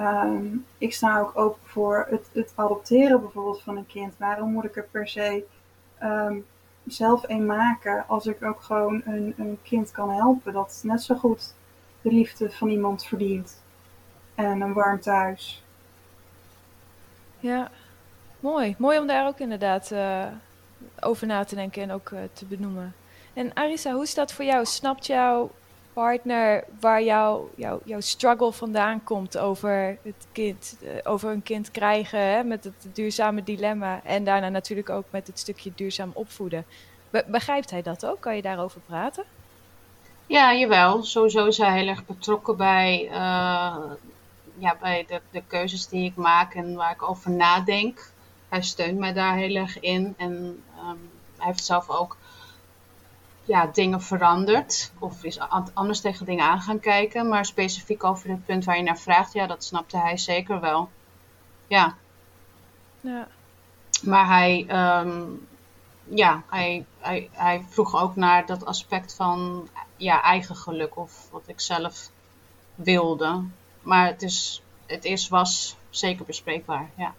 um, 0.00 0.66
ik 0.78 0.94
sta 0.94 1.20
ook 1.20 1.38
open 1.38 1.60
voor 1.64 2.06
het, 2.10 2.28
het, 2.32 2.52
adopteren 2.54 3.20
bijvoorbeeld 3.20 3.62
van 3.62 3.76
een 3.76 3.86
kind. 3.86 4.14
Waarom 4.16 4.52
moet 4.52 4.64
ik 4.64 4.76
er 4.76 4.88
per 4.90 5.08
se 5.08 5.44
um, 6.02 6.46
zelf 6.86 7.28
een 7.28 7.46
maken 7.46 8.04
als 8.06 8.26
ik 8.26 8.44
ook 8.44 8.62
gewoon 8.62 9.02
een, 9.04 9.34
een 9.36 9.58
kind 9.62 9.90
kan 9.90 10.10
helpen 10.10 10.52
dat 10.52 10.80
net 10.82 11.02
zo 11.02 11.14
goed 11.14 11.54
de 12.02 12.12
liefde 12.12 12.50
van 12.50 12.68
iemand 12.68 13.04
verdient 13.04 13.62
en 14.34 14.60
een 14.60 14.72
warm 14.72 15.00
thuis. 15.00 15.62
Ja, 17.40 17.70
mooi. 18.40 18.74
Mooi 18.78 18.98
om 18.98 19.06
daar 19.06 19.26
ook 19.26 19.38
inderdaad 19.38 19.90
uh, 19.90 20.26
over 21.00 21.26
na 21.26 21.44
te 21.44 21.54
denken 21.54 21.82
en 21.82 21.90
ook 21.90 22.10
uh, 22.10 22.20
te 22.32 22.44
benoemen. 22.44 22.94
En 23.38 23.50
Arisa, 23.54 23.92
hoe 23.92 24.02
is 24.02 24.14
dat 24.14 24.32
voor 24.32 24.44
jou? 24.44 24.64
Snapt 24.64 25.06
jouw 25.06 25.50
partner 25.92 26.64
waar 26.80 27.02
jouw 27.02 27.50
jouw 27.84 28.00
struggle 28.00 28.52
vandaan 28.52 29.04
komt 29.04 29.38
over 29.38 29.98
het 30.02 30.26
kind, 30.32 30.76
eh, 30.82 30.88
over 31.12 31.30
een 31.30 31.42
kind 31.42 31.70
krijgen, 31.70 32.20
hè, 32.20 32.44
met 32.44 32.64
het 32.64 32.86
duurzame 32.92 33.42
dilemma 33.42 34.00
en 34.04 34.24
daarna 34.24 34.48
natuurlijk 34.48 34.90
ook 34.90 35.04
met 35.10 35.26
het 35.26 35.38
stukje 35.38 35.72
duurzaam 35.74 36.10
opvoeden? 36.14 36.64
begrijpt 37.26 37.70
hij 37.70 37.82
dat 37.82 38.06
ook? 38.06 38.20
Kan 38.20 38.36
je 38.36 38.42
daarover 38.42 38.80
praten? 38.86 39.24
Ja, 40.26 40.54
jawel. 40.54 41.02
Sowieso 41.02 41.46
is 41.46 41.58
hij 41.58 41.78
heel 41.78 41.88
erg 41.88 42.06
betrokken 42.06 42.56
bij 42.56 43.04
uh, 43.04 43.76
ja, 44.58 44.76
bij 44.80 45.04
de, 45.08 45.20
de 45.30 45.42
keuzes 45.46 45.88
die 45.88 46.04
ik 46.04 46.16
maak 46.16 46.54
en 46.54 46.74
waar 46.74 46.92
ik 46.92 47.08
over 47.08 47.30
nadenk. 47.30 48.10
Hij 48.48 48.62
steunt 48.62 48.98
mij 48.98 49.12
daar 49.12 49.36
heel 49.36 49.54
erg 49.54 49.80
in. 49.80 50.14
En 50.16 50.62
ehm, 50.76 50.96
hij 51.36 51.46
heeft 51.46 51.64
zelf 51.64 51.88
ook 51.88 52.16
ja, 53.48 53.66
dingen 53.66 54.02
veranderd. 54.02 54.92
Of 54.98 55.24
is 55.24 55.38
anders 55.74 56.00
tegen 56.00 56.26
dingen 56.26 56.44
aan 56.44 56.60
gaan 56.60 56.80
kijken. 56.80 57.28
Maar 57.28 57.44
specifiek 57.44 58.04
over 58.04 58.30
het 58.30 58.46
punt 58.46 58.64
waar 58.64 58.76
je 58.76 58.82
naar 58.82 58.98
vraagt, 58.98 59.32
ja, 59.32 59.46
dat 59.46 59.64
snapte 59.64 59.98
hij 59.98 60.16
zeker 60.16 60.60
wel. 60.60 60.90
Ja. 61.66 61.94
Ja. 63.00 63.28
Maar 64.02 64.26
hij, 64.26 64.64
ehm, 64.68 65.22
ja, 66.04 66.42
hij, 66.50 66.84
hij, 66.98 67.28
hij 67.32 67.64
vroeg 67.68 68.02
ook 68.02 68.16
naar 68.16 68.46
dat 68.46 68.64
aspect 68.64 69.14
van 69.14 69.68
ja, 69.96 70.22
eigen 70.22 70.56
geluk 70.56 70.96
of 70.96 71.28
wat 71.30 71.42
ik 71.46 71.60
zelf 71.60 72.10
wilde. 72.74 73.44
Maar 73.82 74.06
het, 74.06 74.22
is, 74.22 74.62
het 74.86 75.04
is, 75.04 75.28
was 75.28 75.76
zeker 75.90 76.24
bespreekbaar, 76.24 76.90
ja. 76.94 77.14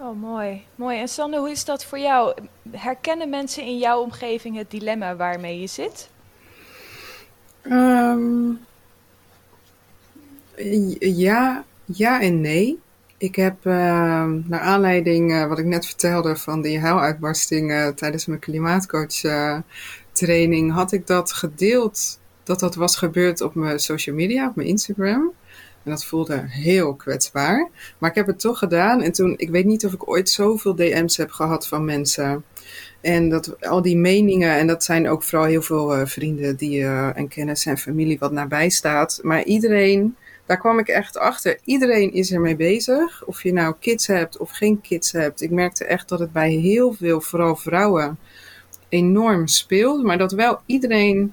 Oh, 0.00 0.20
mooi. 0.20 0.64
Mooi. 0.74 0.98
En 0.98 1.08
Sander, 1.08 1.40
hoe 1.40 1.50
is 1.50 1.64
dat 1.64 1.84
voor 1.84 1.98
jou? 1.98 2.34
Herkennen 2.70 3.28
mensen 3.28 3.62
in 3.62 3.78
jouw 3.78 4.00
omgeving 4.00 4.56
het 4.56 4.70
dilemma 4.70 5.16
waarmee 5.16 5.60
je 5.60 5.66
zit? 5.66 6.10
Ehm, 7.62 8.52
ja, 10.98 11.64
ja 11.84 12.20
en 12.20 12.40
nee. 12.40 12.78
Ik 13.18 13.36
heb 13.36 13.64
uh, 13.64 13.72
naar 14.44 14.60
aanleiding 14.60 15.30
uh, 15.30 15.46
wat 15.48 15.58
ik 15.58 15.64
net 15.64 15.86
vertelde 15.86 16.36
van 16.36 16.62
die 16.62 16.80
huiluitbarsting 16.80 17.70
uh, 17.70 17.88
tijdens 17.88 18.26
mijn 18.26 18.40
klimaatcoach 18.40 19.24
eh, 19.24 19.58
training, 20.12 20.72
had 20.72 20.92
ik 20.92 21.06
dat 21.06 21.32
gedeeld 21.32 22.18
dat 22.42 22.60
dat 22.60 22.74
was 22.74 22.96
gebeurd 22.96 23.40
op 23.40 23.54
mijn 23.54 23.78
social 23.78 24.16
media, 24.16 24.48
op 24.48 24.56
mijn 24.56 24.68
Instagram. 24.68 25.32
En 25.86 25.92
dat 25.92 26.04
voelde 26.04 26.44
heel 26.48 26.94
kwetsbaar. 26.94 27.68
Maar 27.98 28.10
ik 28.10 28.16
heb 28.16 28.26
het 28.26 28.40
toch 28.40 28.58
gedaan. 28.58 29.02
En 29.02 29.12
toen, 29.12 29.34
ik 29.36 29.50
weet 29.50 29.64
niet 29.64 29.86
of 29.86 29.92
ik 29.92 30.08
ooit 30.08 30.30
zoveel 30.30 30.74
DM's 30.74 31.16
heb 31.16 31.30
gehad 31.30 31.68
van 31.68 31.84
mensen. 31.84 32.44
En 33.00 33.28
dat 33.28 33.66
al 33.66 33.82
die 33.82 33.96
meningen, 33.96 34.56
en 34.56 34.66
dat 34.66 34.84
zijn 34.84 35.08
ook 35.08 35.22
vooral 35.22 35.46
heel 35.46 35.62
veel 35.62 36.06
vrienden 36.06 36.56
die, 36.56 36.84
en 36.86 37.28
kennis 37.28 37.66
en 37.66 37.78
familie 37.78 38.18
wat 38.18 38.32
nabij 38.32 38.68
staat. 38.68 39.18
Maar 39.22 39.44
iedereen 39.44 40.16
daar 40.46 40.58
kwam 40.58 40.78
ik 40.78 40.88
echt 40.88 41.18
achter. 41.18 41.58
Iedereen 41.64 42.12
is 42.12 42.32
ermee 42.32 42.56
bezig. 42.56 43.24
Of 43.24 43.42
je 43.42 43.52
nou 43.52 43.74
kids 43.80 44.06
hebt 44.06 44.38
of 44.38 44.50
geen 44.50 44.80
kids 44.80 45.12
hebt. 45.12 45.42
Ik 45.42 45.50
merkte 45.50 45.84
echt 45.84 46.08
dat 46.08 46.18
het 46.18 46.32
bij 46.32 46.50
heel 46.50 46.92
veel, 46.92 47.20
vooral 47.20 47.56
vrouwen, 47.56 48.18
enorm 48.88 49.46
speelt. 49.46 50.02
Maar 50.02 50.18
dat 50.18 50.32
wel 50.32 50.60
iedereen 50.66 51.32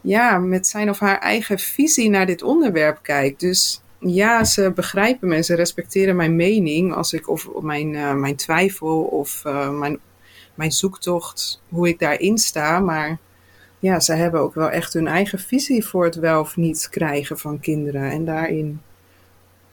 ja, 0.00 0.38
met 0.38 0.66
zijn 0.66 0.90
of 0.90 0.98
haar 0.98 1.18
eigen 1.18 1.58
visie 1.58 2.10
naar 2.10 2.26
dit 2.26 2.42
onderwerp 2.42 2.98
kijkt. 3.02 3.40
Dus 3.40 3.80
ja, 4.06 4.44
ze 4.44 4.72
begrijpen 4.74 5.28
me 5.28 5.34
en 5.34 5.44
ze 5.44 5.54
respecteren 5.54 6.16
mijn 6.16 6.36
mening 6.36 6.94
als 6.94 7.12
ik 7.12 7.28
of 7.28 7.48
mijn, 7.60 7.92
uh, 7.92 8.14
mijn 8.14 8.36
twijfel 8.36 9.02
of 9.02 9.42
uh, 9.46 9.70
mijn, 9.70 9.98
mijn 10.54 10.72
zoektocht, 10.72 11.62
hoe 11.68 11.88
ik 11.88 11.98
daarin 11.98 12.38
sta. 12.38 12.80
Maar 12.80 13.18
ja, 13.78 14.00
ze 14.00 14.12
hebben 14.12 14.40
ook 14.40 14.54
wel 14.54 14.70
echt 14.70 14.92
hun 14.92 15.06
eigen 15.06 15.38
visie 15.38 15.84
voor 15.84 16.04
het 16.04 16.14
wel 16.14 16.40
of 16.40 16.56
niet 16.56 16.88
krijgen 16.90 17.38
van 17.38 17.60
kinderen. 17.60 18.10
En 18.10 18.24
daarin 18.24 18.80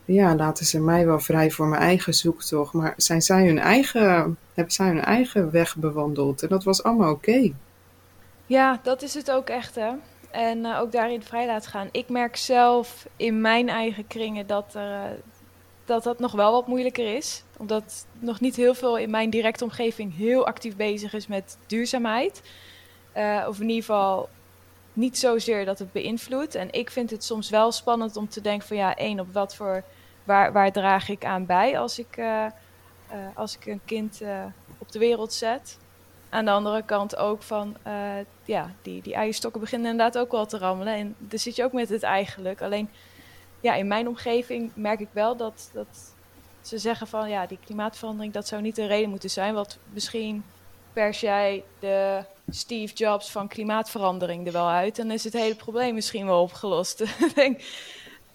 ja, 0.06 0.36
laten 0.36 0.65
ze 0.65 0.80
mij 0.80 1.06
wel 1.06 1.20
vrij 1.20 1.52
voor 1.52 1.67
mijn 1.67 1.82
eigen 1.82 2.13
zoektocht. 2.13 2.74
Maar 2.74 2.94
zijn 2.98 3.22
zij 3.22 3.46
hun 3.46 3.60
eigen, 3.60 4.38
hebben 4.54 4.74
zij 4.74 4.88
hun 4.88 5.04
eigen 5.04 5.52
weg 5.52 5.76
bewandeld. 5.76 6.44
En 6.44 6.50
dat 6.50 6.63
was 6.63 6.84
allemaal 6.84 7.12
oké. 7.12 7.52
Ja, 8.46 8.80
dat 8.84 9.02
is 9.02 9.13
het 9.13 9.32
ook 9.32 9.50
echt 9.50 9.76
hè. 9.76 9.91
En 10.32 10.58
uh, 10.58 10.80
ook 10.80 10.91
daarin 10.91 11.24
vrij 11.24 11.46
laten 11.46 11.72
gaan. 11.72 11.89
Ik 11.91 12.10
merk 12.10 12.36
zelf 12.36 13.08
in 13.15 13.41
mijn 13.41 13.70
eigen 13.70 14.08
kringen 14.08 14.48
dat, 14.48 14.76
er, 14.76 14.91
uh, 14.91 15.17
dat 15.86 16.04
dat 16.04 16.20
nog 16.20 16.32
wel 16.32 16.52
wat 16.52 16.67
moeilijker 16.67 17.15
is. 17.15 17.44
Omdat 17.58 18.06
nog 18.20 18.39
niet 18.39 18.56
heel 18.56 18.74
veel 18.74 18.98
in 18.98 19.10
mijn 19.10 19.30
directe 19.30 19.63
omgeving 19.63 20.17
heel 20.17 20.46
actief 20.46 20.76
bezig 20.76 21.13
is 21.13 21.28
met 21.28 21.58
duurzaamheid. 21.67 22.41
Uh, 23.17 23.46
of 23.48 23.60
in 23.60 23.70
ieder 23.70 23.84
geval 23.84 24.30
niet 24.94 25.17
zozeer 25.17 25.65
dat 25.65 25.80
het 25.80 25.91
beïnvloedt. 25.91 26.56
En 26.56 26.72
ik 26.72 26.89
vind 26.89 27.10
het 27.10 27.24
soms 27.24 27.50
wel 27.50 27.72
spannend 27.72 28.15
om 28.17 28.30
te 28.30 28.41
denken 28.41 28.67
van 28.67 28.78
ja, 28.78 28.96
één, 28.96 29.20
op 29.20 29.34
wat 29.34 29.56
voor, 29.56 29.84
waar, 30.24 30.52
waar 30.52 30.72
draag 30.72 31.10
ik 31.10 31.26
aan 31.26 31.46
bij 31.46 31.80
als 31.80 32.00
ik, 32.00 32.22
als 33.36 33.56
ik 33.56 33.65
een 33.65 33.82
kind 33.86 34.22
op 34.78 34.91
de 34.91 35.00
wereld 35.00 35.34
zet. 35.34 35.78
Aan 36.32 36.46
de 36.46 36.52
andere 36.52 36.84
kant 36.86 37.15
ook 37.15 37.41
van, 37.41 37.76
ja, 38.46 38.72
die, 38.82 39.02
die 39.02 39.13
eierstokken 39.13 39.62
beginnen 39.62 39.91
inderdaad 39.91 40.22
ook 40.22 40.32
wel 40.32 40.46
te 40.46 40.58
rammelen. 40.58 40.94
En 40.94 41.15
daar 41.17 41.39
zit 41.39 41.56
je 41.56 41.63
ook 41.63 41.74
met 41.74 41.89
het 41.89 42.04
eigenlijk. 42.04 42.62
Alleen, 42.62 42.89
ja, 43.60 43.74
in 43.74 43.88
mijn 43.88 44.08
omgeving 44.08 44.72
merk 44.76 45.00
ik 45.00 45.10
wel 45.12 45.36
dat, 45.36 45.70
dat 45.74 46.15
ze 46.62 46.78
zeggen 46.78 47.08
van, 47.08 47.30
ja, 47.30 47.46
die 47.46 47.60
klimaatverandering, 47.65 48.34
dat 48.34 48.48
zou 48.48 48.62
niet 48.62 48.76
de 48.76 48.86
reden 48.86 49.10
moeten 49.10 49.30
zijn. 49.30 49.54
Wat 49.54 49.78
misschien 49.94 50.44
pers 50.94 51.20
jij 51.20 51.63
de 51.80 52.24
Steve 52.50 52.94
Jobs 52.94 53.32
van 53.32 53.48
klimaatverandering 53.48 54.46
er 54.46 54.54
wel 54.54 54.70
uit. 54.70 54.96
Dan 54.96 55.12
is 55.12 55.24
het 55.24 55.34
hele 55.34 55.56
probleem 55.56 55.94
misschien 55.94 56.26
wel 56.26 56.41
opgelost. 56.41 57.00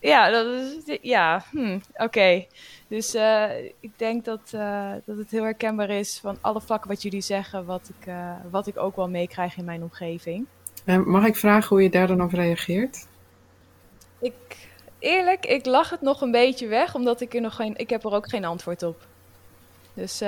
ja, 0.06 0.30
dat 0.30 0.46
is, 0.46 0.98
ja 1.02 1.44
hm, 1.50 1.78
oké. 1.96 2.46
Dus 2.88 3.14
uh, 3.14 3.64
ik 3.80 3.90
denk 3.96 4.24
dat, 4.24 4.52
uh, 4.54 4.92
dat 5.04 5.16
het 5.16 5.30
heel 5.30 5.42
herkenbaar 5.42 5.90
is 5.90 6.18
van 6.18 6.38
alle 6.40 6.60
vlakken 6.60 6.90
wat 6.90 7.02
jullie 7.02 7.20
zeggen, 7.20 7.64
wat 7.64 7.90
ik, 7.98 8.06
uh, 8.06 8.30
wat 8.50 8.66
ik 8.66 8.76
ook 8.76 8.96
wel 8.96 9.08
meekrijg 9.08 9.56
in 9.56 9.64
mijn 9.64 9.82
omgeving. 9.82 10.46
mag 11.04 11.26
ik 11.26 11.36
vragen 11.36 11.68
hoe 11.68 11.82
je 11.82 11.90
daar 11.90 12.06
dan 12.06 12.22
op 12.22 12.32
reageert? 12.32 13.06
Ik, 14.18 14.68
eerlijk, 14.98 15.46
ik 15.46 15.66
lach 15.66 15.90
het 15.90 16.00
nog 16.00 16.20
een 16.20 16.30
beetje 16.30 16.66
weg, 16.66 16.94
omdat 16.94 17.20
ik 17.20 17.34
er 17.34 17.40
nog 17.40 17.54
geen, 17.54 17.76
ik 17.76 17.90
heb 17.90 18.04
er 18.04 18.12
ook 18.12 18.28
geen 18.28 18.44
antwoord 18.44 18.82
op. 18.82 19.06
Dus 19.94 20.22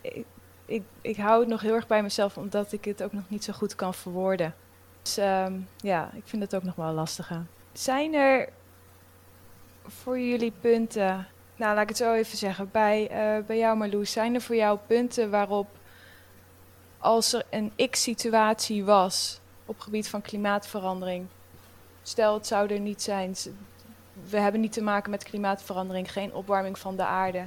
ik, 0.00 0.24
ik, 0.66 0.82
ik 1.00 1.16
hou 1.16 1.40
het 1.40 1.48
nog 1.48 1.60
heel 1.60 1.74
erg 1.74 1.86
bij 1.86 2.02
mezelf, 2.02 2.36
omdat 2.36 2.72
ik 2.72 2.84
het 2.84 3.02
ook 3.02 3.12
nog 3.12 3.24
niet 3.28 3.44
zo 3.44 3.52
goed 3.52 3.74
kan 3.74 3.94
verwoorden. 3.94 4.54
Dus 5.02 5.18
um, 5.18 5.68
ja, 5.76 6.10
ik 6.14 6.22
vind 6.24 6.42
het 6.42 6.54
ook 6.54 6.62
nog 6.62 6.74
wel 6.74 6.92
lastiger. 6.92 7.44
Zijn 7.72 8.14
er 8.14 8.48
voor 9.86 10.18
jullie 10.18 10.52
punten, 10.60 11.26
nou 11.56 11.74
laat 11.74 11.82
ik 11.82 11.88
het 11.88 11.96
zo 11.96 12.12
even 12.12 12.38
zeggen, 12.38 12.68
bij, 12.72 13.02
uh, 13.02 13.46
bij 13.46 13.58
jou 13.58 13.76
Marloes, 13.76 14.12
zijn 14.12 14.34
er 14.34 14.40
voor 14.40 14.56
jou 14.56 14.78
punten 14.86 15.30
waarop 15.30 15.66
als 16.98 17.32
er 17.32 17.44
een 17.50 17.72
x-situatie 17.90 18.84
was 18.84 19.40
op 19.66 19.80
gebied 19.80 20.08
van 20.08 20.22
klimaatverandering, 20.22 21.26
stel 22.02 22.34
het 22.34 22.46
zou 22.46 22.72
er 22.72 22.80
niet 22.80 23.02
zijn, 23.02 23.34
we 24.28 24.36
hebben 24.36 24.60
niet 24.60 24.72
te 24.72 24.82
maken 24.82 25.10
met 25.10 25.22
klimaatverandering, 25.22 26.12
geen 26.12 26.34
opwarming 26.34 26.78
van 26.78 26.96
de 26.96 27.04
aarde. 27.04 27.46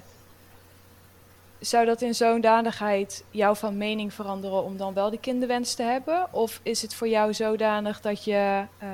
Zou 1.60 1.86
dat 1.86 2.02
in 2.02 2.16
zo'n 2.16 2.42
danigheid 2.42 3.24
jou 3.32 3.58
van 3.58 3.78
mening 3.78 4.14
veranderen 4.14 4.64
om 4.64 4.78
dan 4.78 4.94
wel 4.94 5.10
die 5.10 5.20
kinderwens 5.20 5.74
te 5.74 5.84
hebben? 5.84 6.34
Of 6.34 6.60
is 6.64 6.82
het 6.82 6.96
voor 6.96 7.08
jou 7.08 7.34
zodanig 7.34 8.02
dat 8.02 8.24
je 8.24 8.66
uh, 8.84 8.90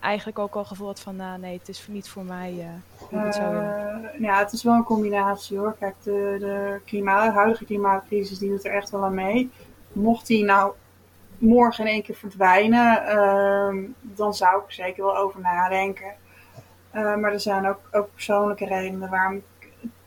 eigenlijk 0.00 0.38
ook 0.38 0.54
al 0.54 0.64
gevoeld 0.64 1.00
van, 1.00 1.16
nou 1.16 1.38
nee, 1.38 1.58
het 1.58 1.68
is 1.68 1.86
niet 1.88 2.08
voor 2.08 2.24
mij 2.24 2.52
uh, 2.52 3.20
het 3.24 3.34
zou 3.34 3.54
uh, 3.54 4.20
Ja, 4.20 4.38
het 4.38 4.52
is 4.52 4.62
wel 4.62 4.74
een 4.74 4.84
combinatie 4.84 5.58
hoor. 5.58 5.76
Kijk, 5.78 5.94
de, 6.02 6.36
de 6.90 7.10
huidige 7.10 7.64
klimaatcrisis 7.64 8.38
die 8.38 8.50
doet 8.50 8.64
er 8.64 8.74
echt 8.74 8.90
wel 8.90 9.04
aan 9.04 9.14
mee. 9.14 9.50
Mocht 9.92 10.26
die 10.26 10.44
nou 10.44 10.72
morgen 11.38 11.86
in 11.86 11.90
één 11.92 12.02
keer 12.02 12.14
verdwijnen, 12.14 13.06
ehm, 13.06 13.76
dan 14.00 14.34
zou 14.34 14.60
ik 14.60 14.66
er 14.66 14.72
zeker 14.72 15.04
wel 15.04 15.16
over 15.16 15.40
nadenken. 15.40 16.14
maar 16.92 17.32
er 17.32 17.40
zijn 17.40 17.68
ook, 17.68 17.80
ook 17.92 18.08
persoonlijke 18.14 18.66
redenen 18.66 19.10
waarom 19.10 19.42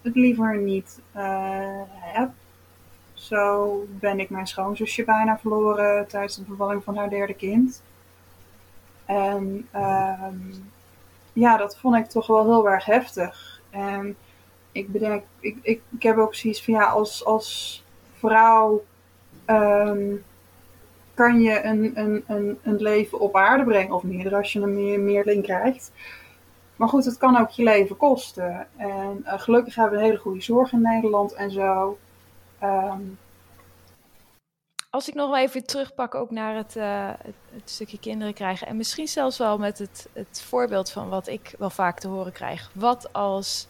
het 0.01 0.15
liever 0.15 0.57
niet 0.57 0.99
uh, 1.15 1.81
heb. 1.99 2.29
Zo 3.13 3.85
ben 3.89 4.19
ik 4.19 4.29
mijn 4.29 4.47
schoonzusje 4.47 5.03
bijna 5.03 5.37
verloren 5.39 6.07
tijdens 6.07 6.35
de 6.35 6.43
bevalling 6.43 6.83
van 6.83 6.97
haar 6.97 7.09
derde 7.09 7.33
kind. 7.33 7.81
En 9.11 9.67
uh, 9.75 10.27
ja, 11.33 11.57
dat 11.57 11.77
vond 11.77 11.95
ik 11.95 12.05
toch 12.05 12.27
wel 12.27 12.43
heel 12.43 12.69
erg 12.69 12.85
heftig. 12.85 13.61
En 13.69 14.15
ik 14.71 14.91
bedenk, 14.91 15.23
ik, 15.39 15.57
ik, 15.61 15.81
ik 15.89 16.03
heb 16.03 16.17
ook 16.17 16.35
zoiets 16.35 16.63
van 16.63 16.73
ja, 16.73 16.85
als, 16.85 17.25
als 17.25 17.83
vrouw 18.17 18.83
um, 19.45 20.23
kan 21.13 21.41
je 21.41 21.63
een, 21.63 21.91
een, 21.99 22.23
een, 22.27 22.59
een 22.63 22.81
leven 22.81 23.19
op 23.19 23.35
aarde 23.35 23.63
brengen, 23.63 23.95
of 23.95 24.03
meerdere 24.03 24.35
als 24.35 24.53
je 24.53 24.59
een 24.59 24.75
meer, 24.75 24.99
meerling 24.99 25.43
krijgt. 25.43 25.91
Maar 26.75 26.87
goed, 26.87 27.05
het 27.05 27.17
kan 27.17 27.37
ook 27.37 27.49
je 27.49 27.63
leven 27.63 27.97
kosten. 27.97 28.67
En 28.77 29.23
uh, 29.25 29.33
gelukkig 29.39 29.75
hebben 29.75 29.93
we 29.93 29.99
een 29.99 30.09
hele 30.09 30.21
goede 30.21 30.41
zorg 30.41 30.71
in 30.71 30.81
Nederland 30.81 31.33
en 31.33 31.51
zo. 31.51 31.97
Um... 32.63 33.17
Als 34.91 35.07
ik 35.07 35.13
nog 35.13 35.29
wel 35.29 35.37
even 35.37 35.65
terugpak 35.65 36.15
ook 36.15 36.31
naar 36.31 36.55
het, 36.55 36.75
uh, 36.75 37.09
het, 37.23 37.35
het, 37.53 37.69
stukje 37.69 37.99
kinderen 37.99 38.33
krijgen. 38.33 38.67
En 38.67 38.77
misschien 38.77 39.07
zelfs 39.07 39.37
wel 39.37 39.57
met 39.57 39.77
het, 39.77 40.07
het 40.13 40.41
voorbeeld 40.41 40.91
van 40.91 41.09
wat 41.09 41.27
ik 41.27 41.53
wel 41.57 41.69
vaak 41.69 41.99
te 41.99 42.07
horen 42.07 42.31
krijg. 42.31 42.71
Wat 42.73 43.13
als 43.13 43.67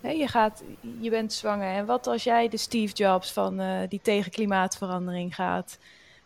hè, 0.00 0.10
je, 0.10 0.28
gaat, 0.28 0.62
je 1.00 1.10
bent 1.10 1.32
zwanger 1.32 1.74
en 1.74 1.86
wat 1.86 2.06
als 2.06 2.24
jij 2.24 2.48
de 2.48 2.56
Steve 2.56 2.94
Jobs 2.94 3.32
van 3.32 3.60
uh, 3.60 3.78
die 3.88 4.00
tegen 4.02 4.30
klimaatverandering 4.30 5.34
gaat, 5.34 5.78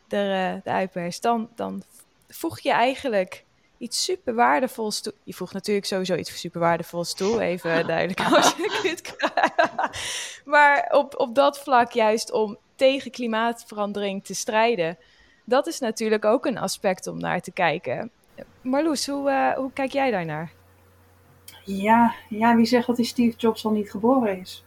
er, 0.08 0.54
uh, 0.54 0.62
de 0.64 0.70
uitpers. 0.70 1.20
Dan, 1.20 1.48
dan 1.54 1.82
voeg 2.28 2.60
je 2.60 2.72
eigenlijk 2.72 3.44
iets 3.78 4.04
super 4.04 4.34
waardevols 4.34 5.00
toe. 5.00 5.14
Je 5.24 5.34
voegt 5.34 5.52
natuurlijk 5.52 5.86
sowieso 5.86 6.14
iets 6.14 6.40
super 6.40 6.60
waardevols 6.60 7.14
toe, 7.14 7.40
even 7.40 7.86
duidelijk 7.86 8.20
als 8.34 8.54
je 8.56 8.80
het 8.88 9.16
Maar 10.44 10.88
op, 10.90 11.18
op 11.18 11.34
dat 11.34 11.58
vlak 11.58 11.92
juist 11.92 12.32
om 12.32 12.58
tegen 12.76 13.10
klimaatverandering 13.10 14.24
te 14.24 14.34
strijden, 14.34 14.98
dat 15.44 15.66
is 15.66 15.78
natuurlijk 15.78 16.24
ook 16.24 16.46
een 16.46 16.58
aspect 16.58 17.06
om 17.06 17.18
naar 17.18 17.40
te 17.40 17.52
kijken. 17.52 18.10
Marloes, 18.60 19.06
hoe, 19.06 19.30
uh, 19.30 19.52
hoe 19.52 19.72
kijk 19.72 19.92
jij 19.92 20.10
daarnaar? 20.10 20.52
Ja, 21.64 22.14
ja, 22.28 22.56
wie 22.56 22.66
zegt 22.66 22.86
dat 22.86 22.96
die 22.96 23.04
Steve 23.04 23.36
Jobs 23.36 23.64
al 23.64 23.70
niet 23.70 23.90
geboren 23.90 24.40
is? 24.40 24.64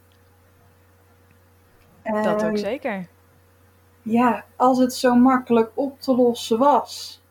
Dat 2.03 2.43
ook 2.43 2.57
zeker. 2.57 3.07
Ja, 4.01 4.45
als 4.55 4.77
het 4.77 4.93
zo 4.93 5.15
makkelijk 5.15 5.71
op 5.73 6.01
te 6.01 6.15
lossen 6.15 6.57
was, 6.57 7.21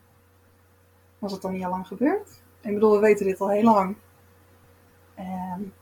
was 1.19 1.31
het 1.31 1.41
dan 1.41 1.51
niet 1.51 1.63
al 1.63 1.69
lang 1.69 1.87
gebeurd? 1.87 2.41
Ik 2.61 2.73
bedoel, 2.73 2.91
we 2.91 2.99
weten 2.99 3.25
dit 3.25 3.41
al 3.41 3.49
heel 3.49 3.63
lang. 3.63 3.95
Um, 5.19 5.73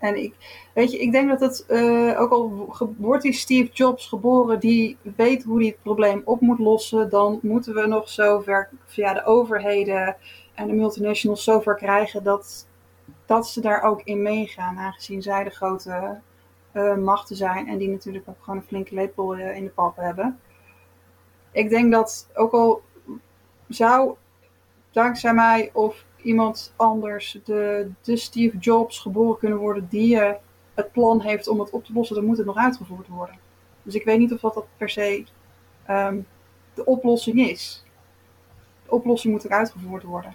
en 0.00 0.22
ik, 0.22 0.34
weet 0.74 0.90
je, 0.90 0.98
ik 0.98 1.12
denk 1.12 1.28
dat 1.28 1.40
het, 1.40 1.64
uh, 1.68 2.20
ook 2.20 2.30
al 2.30 2.68
wordt 2.98 3.22
die 3.22 3.32
Steve 3.32 3.72
Jobs 3.72 4.06
geboren 4.06 4.60
die 4.60 4.96
weet 5.16 5.42
hoe 5.42 5.58
hij 5.58 5.66
het 5.66 5.82
probleem 5.82 6.22
op 6.24 6.40
moet 6.40 6.58
lossen, 6.58 7.10
dan 7.10 7.38
moeten 7.42 7.74
we 7.74 7.86
nog 7.86 8.08
zover 8.08 8.68
via 8.86 9.14
de 9.14 9.24
overheden 9.24 10.16
en 10.54 10.66
de 10.66 10.72
multinationals 10.72 11.44
zover 11.44 11.74
krijgen 11.74 12.22
dat, 12.22 12.66
dat 13.26 13.48
ze 13.48 13.60
daar 13.60 13.82
ook 13.82 14.02
in 14.04 14.22
meegaan, 14.22 14.78
aangezien 14.78 15.22
zij 15.22 15.44
de 15.44 15.50
grote 15.50 16.20
uh, 16.72 16.96
machten 16.96 17.36
zijn 17.36 17.68
en 17.68 17.78
die 17.78 17.88
natuurlijk 17.88 18.28
ook 18.28 18.42
gewoon 18.42 18.58
een 18.58 18.66
flinke 18.66 18.94
lepel 18.94 19.36
uh, 19.36 19.56
in 19.56 19.64
de 19.64 19.70
pap 19.70 19.96
hebben. 19.96 20.40
Ik 21.52 21.70
denk 21.70 21.92
dat 21.92 22.28
ook 22.34 22.52
al 22.52 22.82
zou 23.68 24.14
dankzij 24.90 25.34
mij 25.34 25.70
of 25.72 26.04
iemand 26.22 26.72
anders, 26.76 27.38
de, 27.44 27.90
de 28.02 28.16
Steve 28.16 28.58
Jobs, 28.58 28.98
geboren 28.98 29.38
kunnen 29.38 29.58
worden 29.58 29.86
die 29.90 30.14
uh, 30.14 30.30
het 30.74 30.92
plan 30.92 31.20
heeft 31.20 31.48
om 31.48 31.60
het 31.60 31.70
op 31.70 31.84
te 31.84 31.92
lossen, 31.92 32.16
dan 32.16 32.24
moet 32.24 32.36
het 32.36 32.46
nog 32.46 32.56
uitgevoerd 32.56 33.08
worden. 33.08 33.38
Dus 33.82 33.94
ik 33.94 34.04
weet 34.04 34.18
niet 34.18 34.32
of 34.32 34.40
dat, 34.40 34.54
dat 34.54 34.66
per 34.76 34.90
se 34.90 35.24
um, 35.90 36.26
de 36.74 36.84
oplossing 36.84 37.48
is. 37.48 37.84
De 38.84 38.90
oplossing 38.90 39.32
moet 39.32 39.44
er 39.44 39.50
uitgevoerd 39.50 40.02
worden. 40.02 40.34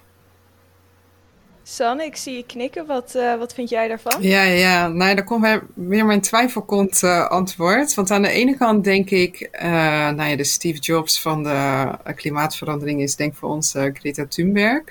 San, 1.64 2.02
ik 2.02 2.16
zie 2.16 2.36
je 2.36 2.46
knikken. 2.46 2.86
Wat, 2.86 3.14
uh, 3.16 3.38
wat 3.38 3.54
vind 3.54 3.70
jij 3.70 3.88
daarvan? 3.88 4.22
Ja, 4.22 4.44
ja. 4.44 4.88
Nou, 4.88 5.16
daar 5.16 5.24
komt 5.24 5.62
weer 5.74 6.06
mijn 6.06 6.22
twijfelkont 6.22 7.02
uh, 7.02 7.28
antwoord. 7.28 7.94
Want 7.94 8.12
aan 8.12 8.22
de 8.22 8.30
ene 8.30 8.58
kant 8.58 8.84
denk 8.84 9.10
ik, 9.10 9.50
uh, 9.62 9.62
nou 10.10 10.30
ja, 10.30 10.36
de 10.36 10.44
Steve 10.44 10.80
Jobs 10.80 11.22
van 11.22 11.44
de 11.44 11.88
klimaatverandering 12.16 13.02
is 13.02 13.16
denk 13.16 13.36
voor 13.36 13.50
ons 13.50 13.72
Greta 13.94 14.26
Thunberg. 14.26 14.84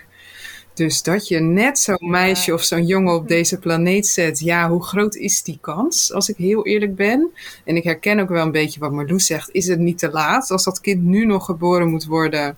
Dus 0.74 1.02
dat 1.02 1.28
je 1.28 1.40
net 1.40 1.78
zo'n 1.78 2.10
meisje 2.10 2.52
of 2.52 2.62
zo'n 2.62 2.86
jongen 2.86 3.14
op 3.14 3.28
deze 3.28 3.58
planeet 3.58 4.06
zet, 4.06 4.40
ja, 4.40 4.68
hoe 4.68 4.84
groot 4.84 5.14
is 5.14 5.42
die 5.42 5.58
kans, 5.60 6.12
als 6.12 6.28
ik 6.28 6.36
heel 6.36 6.66
eerlijk 6.66 6.96
ben? 6.96 7.30
En 7.64 7.76
ik 7.76 7.84
herken 7.84 8.20
ook 8.20 8.28
wel 8.28 8.44
een 8.44 8.52
beetje 8.52 8.80
wat 8.80 8.92
Marloes 8.92 9.26
zegt, 9.26 9.48
is 9.52 9.66
het 9.66 9.78
niet 9.78 9.98
te 9.98 10.10
laat 10.10 10.50
als 10.50 10.64
dat 10.64 10.80
kind 10.80 11.02
nu 11.02 11.26
nog 11.26 11.44
geboren 11.44 11.88
moet 11.88 12.04
worden 12.04 12.56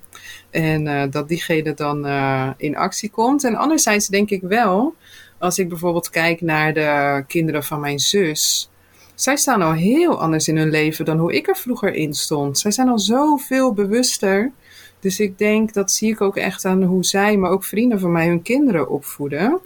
en 0.51 0.87
uh, 0.87 1.03
dat 1.11 1.29
diegene 1.29 1.75
dan 1.75 2.07
uh, 2.07 2.51
in 2.57 2.77
actie 2.77 3.11
komt? 3.11 3.45
En 3.45 3.55
anderzijds 3.55 4.07
denk 4.07 4.31
ik 4.31 4.43
wel, 4.43 4.95
als 5.39 5.59
ik 5.59 5.69
bijvoorbeeld 5.69 6.11
kijk 6.11 6.41
naar 6.41 6.75
de 6.75 7.25
kinderen 7.27 7.65
van 7.65 7.81
mijn 7.81 7.99
zus, 7.99 8.71
zij 9.15 9.37
staan 9.37 9.63
al 9.63 9.73
heel 9.73 10.21
anders 10.21 10.49
in 10.49 10.57
hun 10.57 10.71
leven 10.71 11.05
dan 11.05 11.19
hoe 11.19 11.35
ik 11.35 11.49
er 11.49 11.57
vroeger 11.57 11.95
in 11.95 12.15
stond. 12.15 12.59
Zij 12.59 12.71
zijn 12.71 12.89
al 12.89 12.99
zoveel 12.99 13.73
bewuster 13.73 14.53
dus 15.01 15.21
ik 15.21 15.39
denk, 15.39 15.73
dat 15.73 15.93
zie 15.93 16.11
ik 16.11 16.21
ook 16.21 16.37
echt 16.37 16.65
aan 16.65 16.83
hoe 16.83 17.05
zij, 17.05 17.37
maar 17.37 17.51
ook 17.51 17.65
vrienden 17.65 18.01
van 18.01 18.13
mij, 18.13 18.27
hun 18.27 18.43
kinderen 18.43 18.89
opvoeden. 18.89 19.61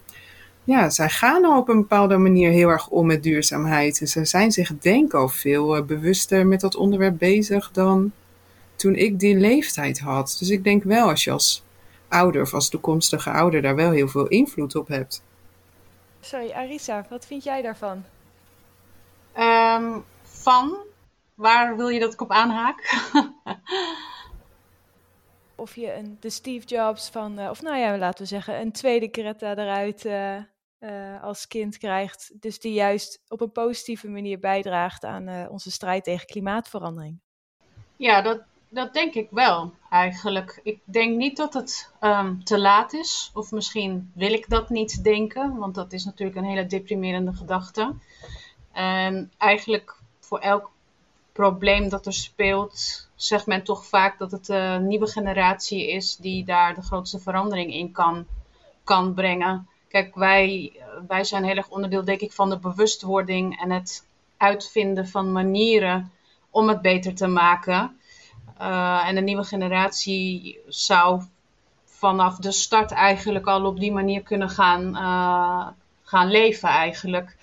Ja, 0.64 0.90
zij 0.90 1.09
gaan 1.09 1.45
al 1.45 1.59
op 1.59 1.69
een 1.69 1.81
bepaalde 1.81 2.16
manier 2.16 2.51
heel 2.51 2.69
erg 2.69 2.88
om 2.88 3.07
met 3.07 3.23
duurzaamheid. 3.23 4.01
En 4.01 4.07
ze 4.07 4.25
zijn 4.25 4.53
zich, 4.53 4.79
denk 4.79 5.07
ik, 5.07 5.14
al 5.14 5.29
veel 5.29 5.77
eh, 5.77 5.83
bewuster 5.83 6.47
met 6.47 6.61
dat 6.61 6.77
onderwerp 6.77 7.19
bezig 7.19 7.71
dan 7.73 8.12
toen 8.77 8.95
ik 8.95 9.19
die 9.19 9.37
leeftijd 9.37 9.99
had. 9.99 10.37
Dus 10.38 10.51
ik 10.51 10.64
denk 10.64 10.83
wel, 10.83 11.09
als 11.09 11.25
je 11.25 11.31
als 11.31 11.64
ouder 12.09 12.43
of 12.43 12.55
als 12.55 12.69
toekomstige 12.69 13.31
ouder 13.31 13.62
daar 13.62 13.75
wel 13.75 13.90
heel 13.90 14.09
veel 14.09 14.27
invloed 14.27 14.75
op 14.75 14.88
hebt. 14.88 15.23
Sorry, 16.21 16.51
Arisa, 16.51 17.07
wat 17.11 17.27
vind 17.27 17.45
jij 17.45 17.62
daarvan? 17.62 18.05
Um, 19.38 20.05
van? 20.23 20.77
Waar 21.35 21.77
wil 21.77 21.88
je 21.88 22.01
dat 22.01 22.12
ik 22.12 22.21
op 22.21 22.31
aanhaak? 22.31 23.11
of 25.61 25.75
je 25.75 25.94
een, 25.94 26.16
de 26.20 26.31
Steve 26.31 26.66
Jobs 26.66 27.09
van, 27.09 27.38
uh, 27.38 27.51
of 27.51 27.62
nou 27.62 27.77
ja, 27.77 27.99
laten 27.99 28.23
we 28.23 28.29
zeggen, 28.29 28.61
een 28.61 28.73
tweede 28.73 29.09
Greta 29.12 29.57
eruit 29.57 30.05
uh, 30.05 30.37
uh, 30.81 31.23
als 31.23 31.46
kind 31.46 31.79
krijgt. 31.79 32.33
Dus 32.40 32.61
die 32.61 32.73
juist 32.73 33.23
op 33.29 33.40
een 33.40 33.53
positieve 33.53 34.09
manier 34.09 34.38
bijdraagt 34.38 35.05
aan 35.05 35.49
onze 35.49 35.70
strijd 35.70 36.05
tegen 36.05 36.27
klimaatverandering. 36.27 37.20
Ja, 37.96 38.23
dat, 38.23 38.40
dat 38.68 38.92
denk 38.94 39.14
ik 39.14 39.29
wel 39.31 39.73
eigenlijk. 39.90 40.61
Ik 40.62 40.81
denk 40.85 41.16
niet 41.16 41.37
dat 41.37 41.55
het 41.55 41.92
um, 42.01 42.44
te 42.44 42.59
laat 42.59 42.92
is. 42.92 43.31
Of 43.35 43.51
misschien 43.51 44.12
wil 44.14 44.33
ik 44.33 44.49
dat 44.49 44.68
niet 44.68 45.05
denken, 45.05 45.57
want 45.57 45.75
dat 45.75 45.92
is 45.92 46.05
natuurlijk 46.05 46.38
een 46.38 46.44
hele 46.44 46.66
deprimerende 46.66 47.33
gedachte. 47.33 47.94
En 48.73 49.33
eigenlijk 49.38 49.96
voor 50.20 50.38
elk 50.38 50.70
probleem 51.33 51.88
dat 51.88 52.07
er 52.07 52.12
speelt, 52.12 53.09
zegt 53.23 53.47
men 53.47 53.63
toch 53.63 53.87
vaak 53.87 54.19
dat 54.19 54.31
het 54.31 54.49
een 54.49 54.87
nieuwe 54.87 55.07
generatie 55.07 55.91
is 55.91 56.17
die 56.17 56.45
daar 56.45 56.75
de 56.75 56.83
grootste 56.83 57.19
verandering 57.19 57.75
in 57.75 57.93
kan, 57.93 58.27
kan 58.85 59.15
brengen. 59.15 59.69
Kijk, 59.89 60.15
wij, 60.15 60.73
wij 61.09 61.25
zijn 61.25 61.45
heel 61.45 61.57
erg 61.57 61.69
onderdeel, 61.69 62.05
denk 62.05 62.21
ik, 62.21 62.33
van 62.33 62.51
de 62.51 62.59
bewustwording 62.59 63.61
en 63.61 63.71
het 63.71 64.07
uitvinden 64.37 65.09
van 65.09 65.33
manieren 65.33 66.13
om 66.51 66.69
het 66.69 66.83
beter 66.83 67.15
te 67.15 67.27
maken. 67.27 67.99
Uh, 68.61 69.09
en 69.09 69.15
de 69.15 69.21
nieuwe 69.21 69.45
generatie 69.45 70.59
zou 70.69 71.23
vanaf 71.85 72.37
de 72.37 72.53
start 72.53 72.91
eigenlijk 72.91 73.47
al 73.47 73.65
op 73.65 73.81
die 73.81 73.93
manier 73.93 74.23
kunnen 74.23 74.51
gaan, 74.51 74.95
gaan 76.03 76.31
leven 76.31 76.69
eigenlijk. 76.69 77.37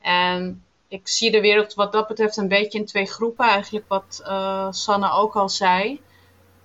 En 0.00 0.64
ik 0.90 1.08
zie 1.08 1.30
de 1.30 1.40
wereld 1.40 1.74
wat 1.74 1.92
dat 1.92 2.08
betreft 2.08 2.36
een 2.36 2.48
beetje 2.48 2.78
in 2.78 2.84
twee 2.84 3.06
groepen. 3.06 3.46
Eigenlijk 3.46 3.84
wat 3.88 4.22
uh, 4.26 4.66
Sanne 4.70 5.10
ook 5.10 5.36
al 5.36 5.48
zei. 5.48 6.00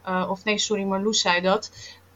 Uh, 0.07 0.27
of 0.29 0.43
nee, 0.43 0.57
sorry, 0.57 0.83
Marloes 0.83 1.21
zei 1.21 1.41
dat. 1.41 1.71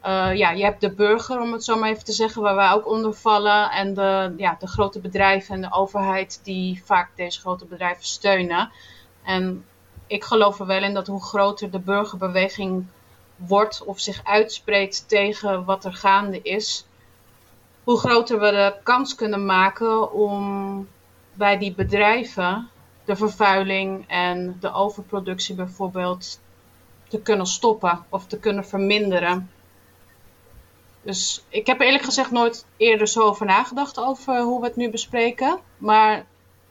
Uh, 0.05 0.35
ja, 0.35 0.51
je 0.51 0.63
hebt 0.63 0.81
de 0.81 0.91
burger, 0.91 1.41
om 1.41 1.51
het 1.51 1.63
zo 1.63 1.77
maar 1.77 1.89
even 1.89 2.03
te 2.03 2.11
zeggen, 2.11 2.41
waar 2.41 2.55
wij 2.55 2.71
ook 2.71 2.87
onder 2.87 3.13
vallen. 3.13 3.71
En 3.71 3.93
de, 3.93 4.33
ja, 4.37 4.55
de 4.59 4.67
grote 4.67 4.99
bedrijven 4.99 5.55
en 5.55 5.61
de 5.61 5.73
overheid 5.73 6.39
die 6.43 6.81
vaak 6.85 7.09
deze 7.15 7.39
grote 7.39 7.65
bedrijven 7.65 8.05
steunen. 8.05 8.71
En 9.23 9.65
ik 10.07 10.23
geloof 10.23 10.59
er 10.59 10.65
wel 10.65 10.83
in 10.83 10.93
dat 10.93 11.07
hoe 11.07 11.23
groter 11.23 11.71
de 11.71 11.79
burgerbeweging 11.79 12.85
wordt 13.35 13.83
of 13.83 13.99
zich 13.99 14.21
uitspreekt 14.23 15.07
tegen 15.07 15.65
wat 15.65 15.85
er 15.85 15.93
gaande 15.93 16.41
is, 16.41 16.85
hoe 17.83 17.99
groter 17.99 18.39
we 18.39 18.51
de 18.51 18.73
kans 18.83 19.15
kunnen 19.15 19.45
maken 19.45 20.11
om 20.11 20.87
bij 21.39 21.57
die 21.57 21.73
bedrijven 21.73 22.69
de 23.05 23.15
vervuiling 23.15 24.07
en 24.07 24.57
de 24.59 24.71
overproductie 24.71 25.55
bijvoorbeeld 25.55 26.39
te 27.07 27.21
kunnen 27.21 27.45
stoppen 27.45 28.05
of 28.09 28.25
te 28.25 28.39
kunnen 28.39 28.65
verminderen. 28.65 29.51
Dus 31.01 31.43
ik 31.49 31.67
heb 31.67 31.79
er 31.79 31.85
eerlijk 31.85 32.03
gezegd 32.03 32.31
nooit 32.31 32.65
eerder 32.77 33.07
zo 33.07 33.21
over 33.21 33.45
nagedacht 33.45 33.99
over 33.99 34.41
hoe 34.41 34.59
we 34.59 34.67
het 34.67 34.75
nu 34.75 34.89
bespreken. 34.89 35.59
Maar 35.77 36.25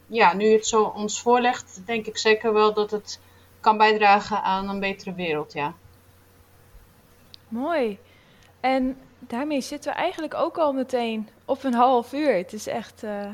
ja, 0.07 0.35
nu 0.35 0.53
het 0.53 0.67
zo 0.67 0.83
ons 0.83 1.21
voorlegt, 1.21 1.81
denk 1.87 2.07
ik 2.07 2.19
zeker 2.19 2.53
wel 2.53 2.75
dat 2.75 2.91
het 2.91 3.21
kan 3.61 3.77
bijdragen 3.77 4.43
aan 4.43 4.69
een 4.69 4.81
betere 4.81 5.15
wereld, 5.15 5.53
ja. 5.53 5.75
Mooi. 7.49 7.99
En 8.61 8.97
daarmee 9.19 9.61
zitten 9.61 9.93
we 9.93 9.99
eigenlijk 9.99 10.35
ook 10.35 10.59
al 10.59 10.73
meteen 10.73 11.29
op 11.45 11.65
een 11.65 11.75
half 11.75 12.13
uur. 12.13 12.37
Het 12.37 12.53
is 12.53 12.67
echt 12.67 13.03
uh, 13.05 13.27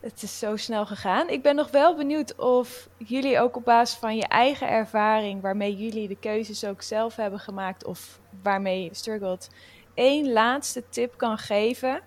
het 0.00 0.22
is 0.22 0.38
zo 0.38 0.56
snel 0.56 0.86
gegaan. 0.86 1.28
Ik 1.28 1.42
ben 1.42 1.54
nog 1.54 1.70
wel 1.70 1.96
benieuwd 1.96 2.36
of 2.36 2.88
jullie 2.96 3.40
ook 3.40 3.56
op 3.56 3.64
basis 3.64 3.98
van 3.98 4.16
je 4.16 4.26
eigen 4.26 4.68
ervaring, 4.68 5.40
waarmee 5.40 5.76
jullie 5.76 6.08
de 6.08 6.16
keuzes 6.16 6.64
ook 6.64 6.82
zelf 6.82 7.16
hebben 7.16 7.40
gemaakt 7.40 7.84
of 7.84 8.20
waarmee 8.42 8.84
je 8.84 8.94
struggelt, 8.94 9.48
één 9.94 10.32
laatste 10.32 10.82
tip 10.88 11.16
kan 11.16 11.38
geven 11.38 12.00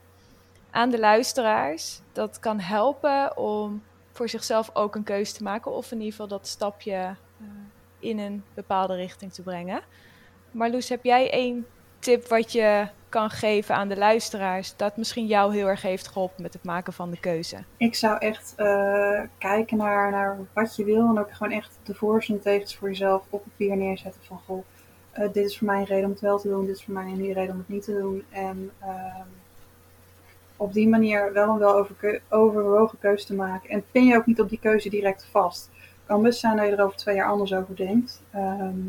aan 0.71 0.89
de 0.89 0.99
luisteraars. 0.99 1.99
Dat 2.11 2.39
kan 2.39 2.59
helpen 2.59 3.37
om 3.37 3.83
voor 4.11 4.29
zichzelf 4.29 4.69
ook 4.73 4.95
een 4.95 5.03
keuze 5.03 5.33
te 5.33 5.43
maken 5.43 5.71
of 5.71 5.91
in 5.91 5.97
ieder 5.97 6.11
geval 6.11 6.27
dat 6.27 6.47
stapje 6.47 7.15
uh, 7.41 7.47
in 7.99 8.19
een 8.19 8.43
bepaalde 8.53 8.95
richting 8.95 9.33
te 9.33 9.41
brengen. 9.41 9.81
Marloes, 10.51 10.89
heb 10.89 11.03
jij 11.03 11.31
één 11.31 11.67
tip 11.99 12.27
wat 12.27 12.51
je 12.51 12.87
kan 13.13 13.29
geven 13.29 13.75
aan 13.75 13.87
de 13.87 13.97
luisteraars 13.97 14.75
dat 14.75 14.97
misschien 14.97 15.25
jou 15.25 15.53
heel 15.53 15.67
erg 15.67 15.81
heeft 15.81 16.07
geholpen 16.07 16.41
met 16.41 16.53
het 16.53 16.63
maken 16.63 16.93
van 16.93 17.11
de 17.11 17.19
keuze? 17.19 17.63
Ik 17.77 17.95
zou 17.95 18.17
echt 18.17 18.53
uh, 18.57 19.21
kijken 19.37 19.77
naar, 19.77 20.11
naar 20.11 20.37
wat 20.53 20.75
je 20.75 20.83
wil 20.83 21.07
en 21.07 21.19
ook 21.19 21.31
gewoon 21.31 21.53
echt 21.53 21.79
de 21.83 21.93
voor's 21.93 22.29
en 22.29 22.41
tegens 22.41 22.75
voor 22.75 22.87
jezelf 22.87 23.23
op 23.29 23.43
papier 23.43 23.77
neerzetten 23.77 24.21
van 24.23 24.39
goh, 24.45 24.63
uh, 25.17 25.33
dit 25.33 25.45
is 25.45 25.57
voor 25.57 25.67
mij 25.67 25.79
een 25.79 25.85
reden 25.85 26.05
om 26.05 26.11
het 26.11 26.19
wel 26.19 26.39
te 26.39 26.47
doen, 26.47 26.65
dit 26.65 26.75
is 26.75 26.83
voor 26.83 26.93
mij 26.93 27.05
een 27.05 27.33
reden 27.33 27.51
om 27.51 27.57
het 27.57 27.69
niet 27.69 27.83
te 27.83 27.97
doen. 27.99 28.23
En 28.29 28.71
ehm, 28.79 29.27
op 30.57 30.73
die 30.73 30.87
manier 30.87 31.33
wel 31.33 31.49
en 31.49 31.59
wel 31.59 31.75
over, 31.75 32.21
overwogen 32.29 32.99
keuze 32.99 33.25
te 33.25 33.35
maken. 33.35 33.69
En 33.69 33.83
pin 33.91 34.05
je 34.05 34.15
ook 34.15 34.25
niet 34.25 34.41
op 34.41 34.49
die 34.49 34.59
keuze 34.59 34.89
direct 34.89 35.27
vast. 35.31 35.69
Het 35.73 36.05
kan 36.05 36.21
best 36.21 36.39
zijn 36.39 36.57
dat 36.57 36.65
je 36.65 36.71
er 36.71 36.83
over 36.83 36.97
twee 36.97 37.15
jaar 37.15 37.29
anders 37.29 37.53
over 37.53 37.75
denkt. 37.75 38.21
Ehm, 38.31 38.79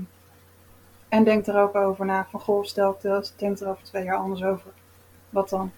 en 1.15 1.25
denk 1.25 1.47
er 1.47 1.61
ook 1.61 1.75
over 1.75 2.07
na 2.07 2.27
van 2.31 2.41
goh, 2.41 2.65
stel 2.65 2.91
ik 2.91 3.01
dat, 3.03 3.35
denk 3.37 3.61
er 3.61 3.69
over 3.69 3.85
twee 3.85 4.05
jaar 4.05 4.17
anders 4.17 4.45
over. 4.45 4.71
Wat 5.31 5.49
dan? 5.49 5.73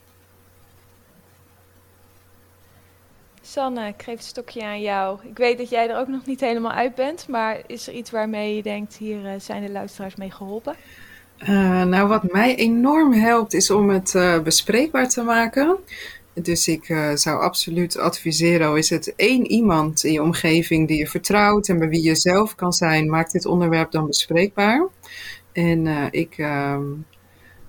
Sanne, 3.43 3.87
ik 3.87 4.03
geef 4.03 4.17
het 4.17 4.25
stokje 4.25 4.65
aan 4.65 4.81
jou. 4.81 5.19
Ik 5.23 5.37
weet 5.37 5.59
dat 5.59 5.69
jij 5.69 5.91
er 5.91 5.99
ook 5.99 6.09
nog 6.09 6.27
niet 6.27 6.41
helemaal 6.41 6.73
uit 6.73 6.95
bent, 6.95 7.29
maar 7.29 7.61
is 7.67 7.87
er 7.87 7.95
iets 7.95 8.11
waarmee 8.11 8.57
je 8.57 8.63
denkt, 8.63 8.97
hier 8.97 9.27
eh, 9.27 9.41
zijn 9.41 9.63
de 9.63 9.73
luisteraars 9.73 10.17
mee 10.17 10.31
geholpen? 10.31 10.75
Uh, 11.39 11.83
nou, 11.83 12.09
wat 12.09 12.33
mij 12.33 12.57
enorm 12.57 13.13
helpt 13.13 13.55
is 13.55 13.71
om 13.71 13.91
het 13.91 14.15
uh, 14.15 14.41
bespreekbaar 14.41 15.09
te 15.09 15.23
maken. 15.23 15.77
Dus 16.43 16.69
ik 16.69 16.89
uh, 16.89 17.15
zou 17.15 17.41
absoluut 17.41 17.99
adviseren, 17.99 18.77
is 18.77 18.91
het 18.91 19.15
één 19.17 19.47
iemand 19.47 20.05
in 20.05 20.13
je 20.13 20.23
omgeving 20.23 20.89
die 20.89 20.99
je 20.99 21.07
vertrouwt 21.07 21.69
en 21.69 21.79
bij 21.79 21.89
wie 21.89 22.03
je 22.03 22.15
zelf 22.15 22.55
kan 22.55 22.73
zijn, 22.73 23.11
maak 23.11 23.31
dit 23.31 23.47
onderwerp 23.47 23.91
dan 23.91 24.07
bespreekbaar. 24.07 24.89
En 25.53 25.87
ik, 26.11 26.39
ehm, 26.39 26.83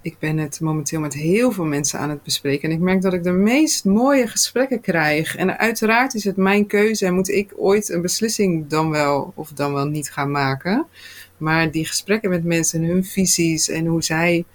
ik 0.08 0.20
ben 0.20 0.38
het 0.38 0.60
momenteel 0.60 1.00
met 1.00 1.14
heel 1.14 1.52
veel 1.52 1.66
mensen 1.66 2.00
aan 2.00 2.10
het 2.10 2.24
bespreken. 2.24 2.70
En 2.70 2.76
ik 2.76 2.82
merk 2.82 3.02
dat 3.02 3.14
ik 3.14 3.24
de 3.24 3.32
meest 3.32 3.86
mooie 3.86 4.28
gesprekken 4.28 4.82
krijg. 4.82 5.36
En 5.36 5.58
uiteraard 5.58 6.14
is 6.14 6.24
het 6.24 6.38
mijn 6.38 6.68
keuze 6.68 7.06
en 7.06 7.14
moet 7.14 7.30
ik 7.30 7.54
ooit 7.56 7.90
een 7.90 8.02
beslissing 8.02 8.68
dan 8.68 8.90
wel 8.90 9.32
of 9.36 9.50
dan 9.50 9.74
wel 9.74 9.86
niet 9.86 10.12
gaan 10.12 10.32
maken. 10.32 10.86
Maar 11.38 11.72
die 11.72 11.86
gesprekken 11.86 12.30
met 12.30 12.44
mensen 12.44 12.84
en 12.84 12.90
hun 12.90 13.06
visies 13.06 13.70
en 13.70 13.86
hoe 13.86 14.04
zij, 14.04 14.46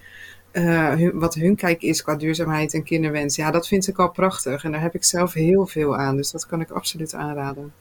uh, 0.52 1.10
wat 1.12 1.34
hun 1.34 1.56
kijk 1.56 1.82
is 1.82 2.02
qua 2.02 2.14
duurzaamheid 2.14 2.74
en 2.74 2.82
kinderwens, 2.82 3.36
ja, 3.36 3.50
dat 3.50 3.68
vind 3.68 3.88
ik 3.88 3.98
al 3.98 4.10
prachtig. 4.10 4.64
En 4.64 4.72
daar 4.72 4.80
heb 4.80 4.94
ik 4.94 5.04
zelf 5.04 5.32
heel 5.32 5.66
veel 5.66 5.96
aan, 5.96 6.16
dus 6.16 6.30
dat 6.30 6.46
kan 6.46 6.60
ik 6.60 6.70
absoluut 6.70 7.14
aanraden. 7.14 7.74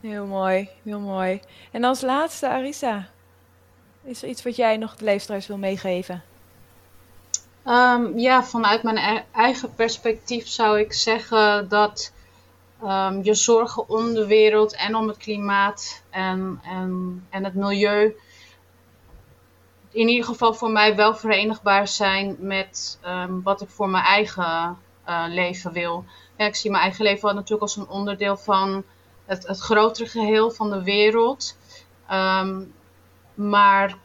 Heel 0.00 0.26
mooi, 0.26 0.68
heel 0.82 1.00
mooi. 1.00 1.40
En 1.70 1.84
als 1.84 2.00
laatste, 2.00 2.48
Arisa, 2.48 3.08
is 4.04 4.22
er 4.22 4.28
iets 4.28 4.42
wat 4.42 4.56
jij 4.56 4.76
nog 4.76 4.96
de 4.96 5.04
leefstruis 5.04 5.46
wil 5.46 5.58
meegeven? 5.58 6.22
Um, 7.66 8.18
ja, 8.18 8.44
vanuit 8.44 8.82
mijn 8.82 8.96
e-, 8.96 9.22
eigen 9.32 9.74
perspectief 9.74 10.48
zou 10.48 10.78
ik 10.78 10.92
zeggen 10.92 11.68
dat 11.68 12.12
um, 12.84 13.22
je 13.22 13.34
zorgen 13.34 13.88
om 13.88 14.14
de 14.14 14.26
wereld 14.26 14.74
en 14.76 14.94
om 14.94 15.08
het 15.08 15.16
klimaat 15.16 16.02
en, 16.10 16.60
en, 16.62 17.22
en 17.30 17.44
het 17.44 17.54
milieu 17.54 18.16
in 19.90 20.08
ieder 20.08 20.24
geval 20.24 20.54
voor 20.54 20.70
mij 20.70 20.96
wel 20.96 21.14
verenigbaar 21.14 21.88
zijn 21.88 22.36
met 22.38 22.98
um, 23.06 23.42
wat 23.42 23.60
ik 23.60 23.68
voor 23.68 23.88
mijn 23.88 24.04
eigen 24.04 24.78
uh, 25.08 25.24
leven 25.28 25.72
wil. 25.72 26.04
Ik 26.36 26.54
zie 26.54 26.70
mijn 26.70 26.82
eigen 26.82 27.04
leven 27.04 27.34
natuurlijk 27.34 27.62
als 27.62 27.76
een 27.76 27.88
onderdeel 27.88 28.36
van 28.36 28.84
het, 29.24 29.46
het 29.46 29.58
grotere 29.58 30.08
geheel 30.08 30.50
van 30.50 30.70
de 30.70 30.82
wereld. 30.82 31.56
Um, 32.12 32.72
maar 33.34 33.96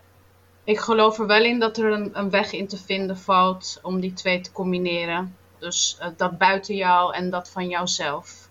ik 0.63 0.80
geloof 0.80 1.19
er 1.19 1.28
wel 1.28 1.43
in 1.43 1.60
dat 1.60 1.78
er 1.78 2.10
een, 2.13 2.30
weg 2.30 2.52
in 2.52 2.67
te 2.67 2.78
vinden 2.78 3.17
valt 3.17 3.80
om 3.82 4.00
die 4.00 4.13
twee 4.13 4.41
te 4.41 4.52
combineren. 4.52 5.38
Dus 5.60 5.98
uh, 6.02 6.08
dat 6.17 6.38
buiten 6.38 6.76
jou 6.76 7.13
en 7.13 7.30
dat 7.30 7.50
van 7.50 7.67
jouzelf. 7.67 8.48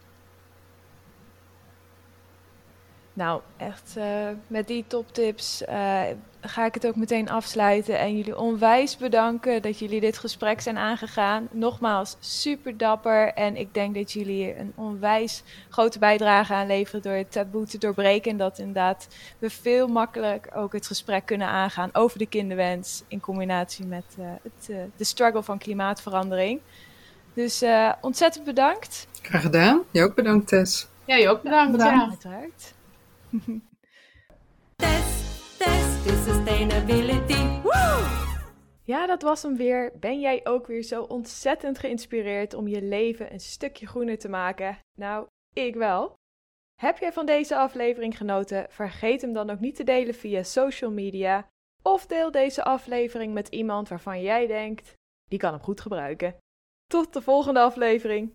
Nou, 3.17 3.41
echt 3.57 3.95
uh, 3.99 4.29
met 4.47 4.67
die 4.67 4.85
toptips 4.87 5.63
uh, 5.63 6.03
ga 6.41 6.65
ik 6.65 6.75
het 6.75 6.87
ook 6.87 6.97
meteen 6.97 7.31
afsluiten. 7.31 7.99
En 7.99 8.17
jullie 8.17 8.39
onwijs 8.39 8.97
bedanken 8.97 9.63
dat 9.63 9.79
jullie 9.79 10.01
dit 10.01 10.19
gesprek 10.19 10.61
zijn 10.61 10.79
aangegaan. 10.79 11.49
Nogmaals, 11.51 12.17
super 12.21 12.77
dapper. 12.77 13.33
En 13.33 13.57
ik 13.57 13.75
denk 13.75 13.95
dat 13.95 14.13
jullie 14.13 14.59
een 14.59 14.73
onwijs 14.75 15.43
grote 15.69 15.99
bijdrage 15.99 16.55
aan 16.55 16.67
leveren 16.67 17.03
door 17.03 17.13
het 17.13 17.33
taboe 17.33 17.67
te 17.67 17.79
doorbreken. 17.79 18.31
En 18.31 18.37
dat 18.37 18.59
inderdaad 18.59 19.09
we 19.39 19.51
veel 19.51 19.89
makkelijk 19.89 20.49
ook 20.55 20.73
het 20.73 20.87
gesprek 20.87 21.27
kunnen 21.27 21.49
aangaan 21.49 21.91
over 21.93 22.19
de 22.19 22.27
kinderwens. 22.27 23.03
In 23.09 23.21
combinatie 23.21 23.87
met 23.87 24.05
uh, 24.19 24.27
het, 24.43 24.91
de 24.97 25.05
struggle 25.05 25.43
van 25.43 25.59
klimaatverandering. 25.59 26.61
Dus 27.35 27.65
ontzettend 28.01 28.45
bedankt. 28.45 29.07
Graag 29.23 29.43
gedaan. 29.43 29.83
Je 29.91 30.03
ook 30.03 30.15
bedankt, 30.15 30.49
Tess. 30.49 30.89
Ja, 31.05 31.17
je 31.17 31.29
ook 31.29 31.43
bedankt. 31.43 31.73
bedankt. 31.73 32.03
Ja. 32.03 32.09
Uiteraard. 32.09 32.74
test, 34.77 35.59
test 35.59 36.07
is 36.07 36.25
sustainability. 36.25 37.63
Ja, 38.85 39.07
dat 39.07 39.23
was 39.23 39.43
hem 39.43 39.57
weer. 39.57 39.93
Ben 40.01 40.21
jij 40.21 40.41
ook 40.45 40.67
weer 40.67 40.83
zo 40.83 41.03
ontzettend 41.03 41.79
geïnspireerd 41.79 42.55
om 42.55 42.69
je 42.69 42.83
leven 42.83 43.33
een 43.33 43.41
stukje 43.41 43.87
groener 43.87 44.19
te 44.19 44.29
maken? 44.29 44.79
Nou, 44.99 45.27
ik 45.53 45.75
wel. 45.75 46.15
Heb 46.81 46.99
jij 46.99 47.13
van 47.13 47.27
deze 47.27 47.57
aflevering 47.57 48.17
genoten? 48.17 48.67
Vergeet 48.71 49.21
hem 49.21 49.33
dan 49.33 49.51
ook 49.51 49.61
niet 49.61 49.77
te 49.77 49.85
delen 49.85 50.15
via 50.15 50.43
social 50.43 50.91
media. 50.91 51.49
Of 51.83 52.07
deel 52.07 52.31
deze 52.31 52.65
aflevering 52.65 53.35
met 53.35 53.49
iemand 53.49 53.89
waarvan 53.89 54.23
jij 54.23 54.47
denkt, 54.47 54.93
die 55.29 55.39
kan 55.39 55.53
hem 55.53 55.63
goed 55.63 55.81
gebruiken. 55.81 56.37
Tot 56.87 57.13
de 57.13 57.23
volgende 57.23 57.61
aflevering. 57.61 58.35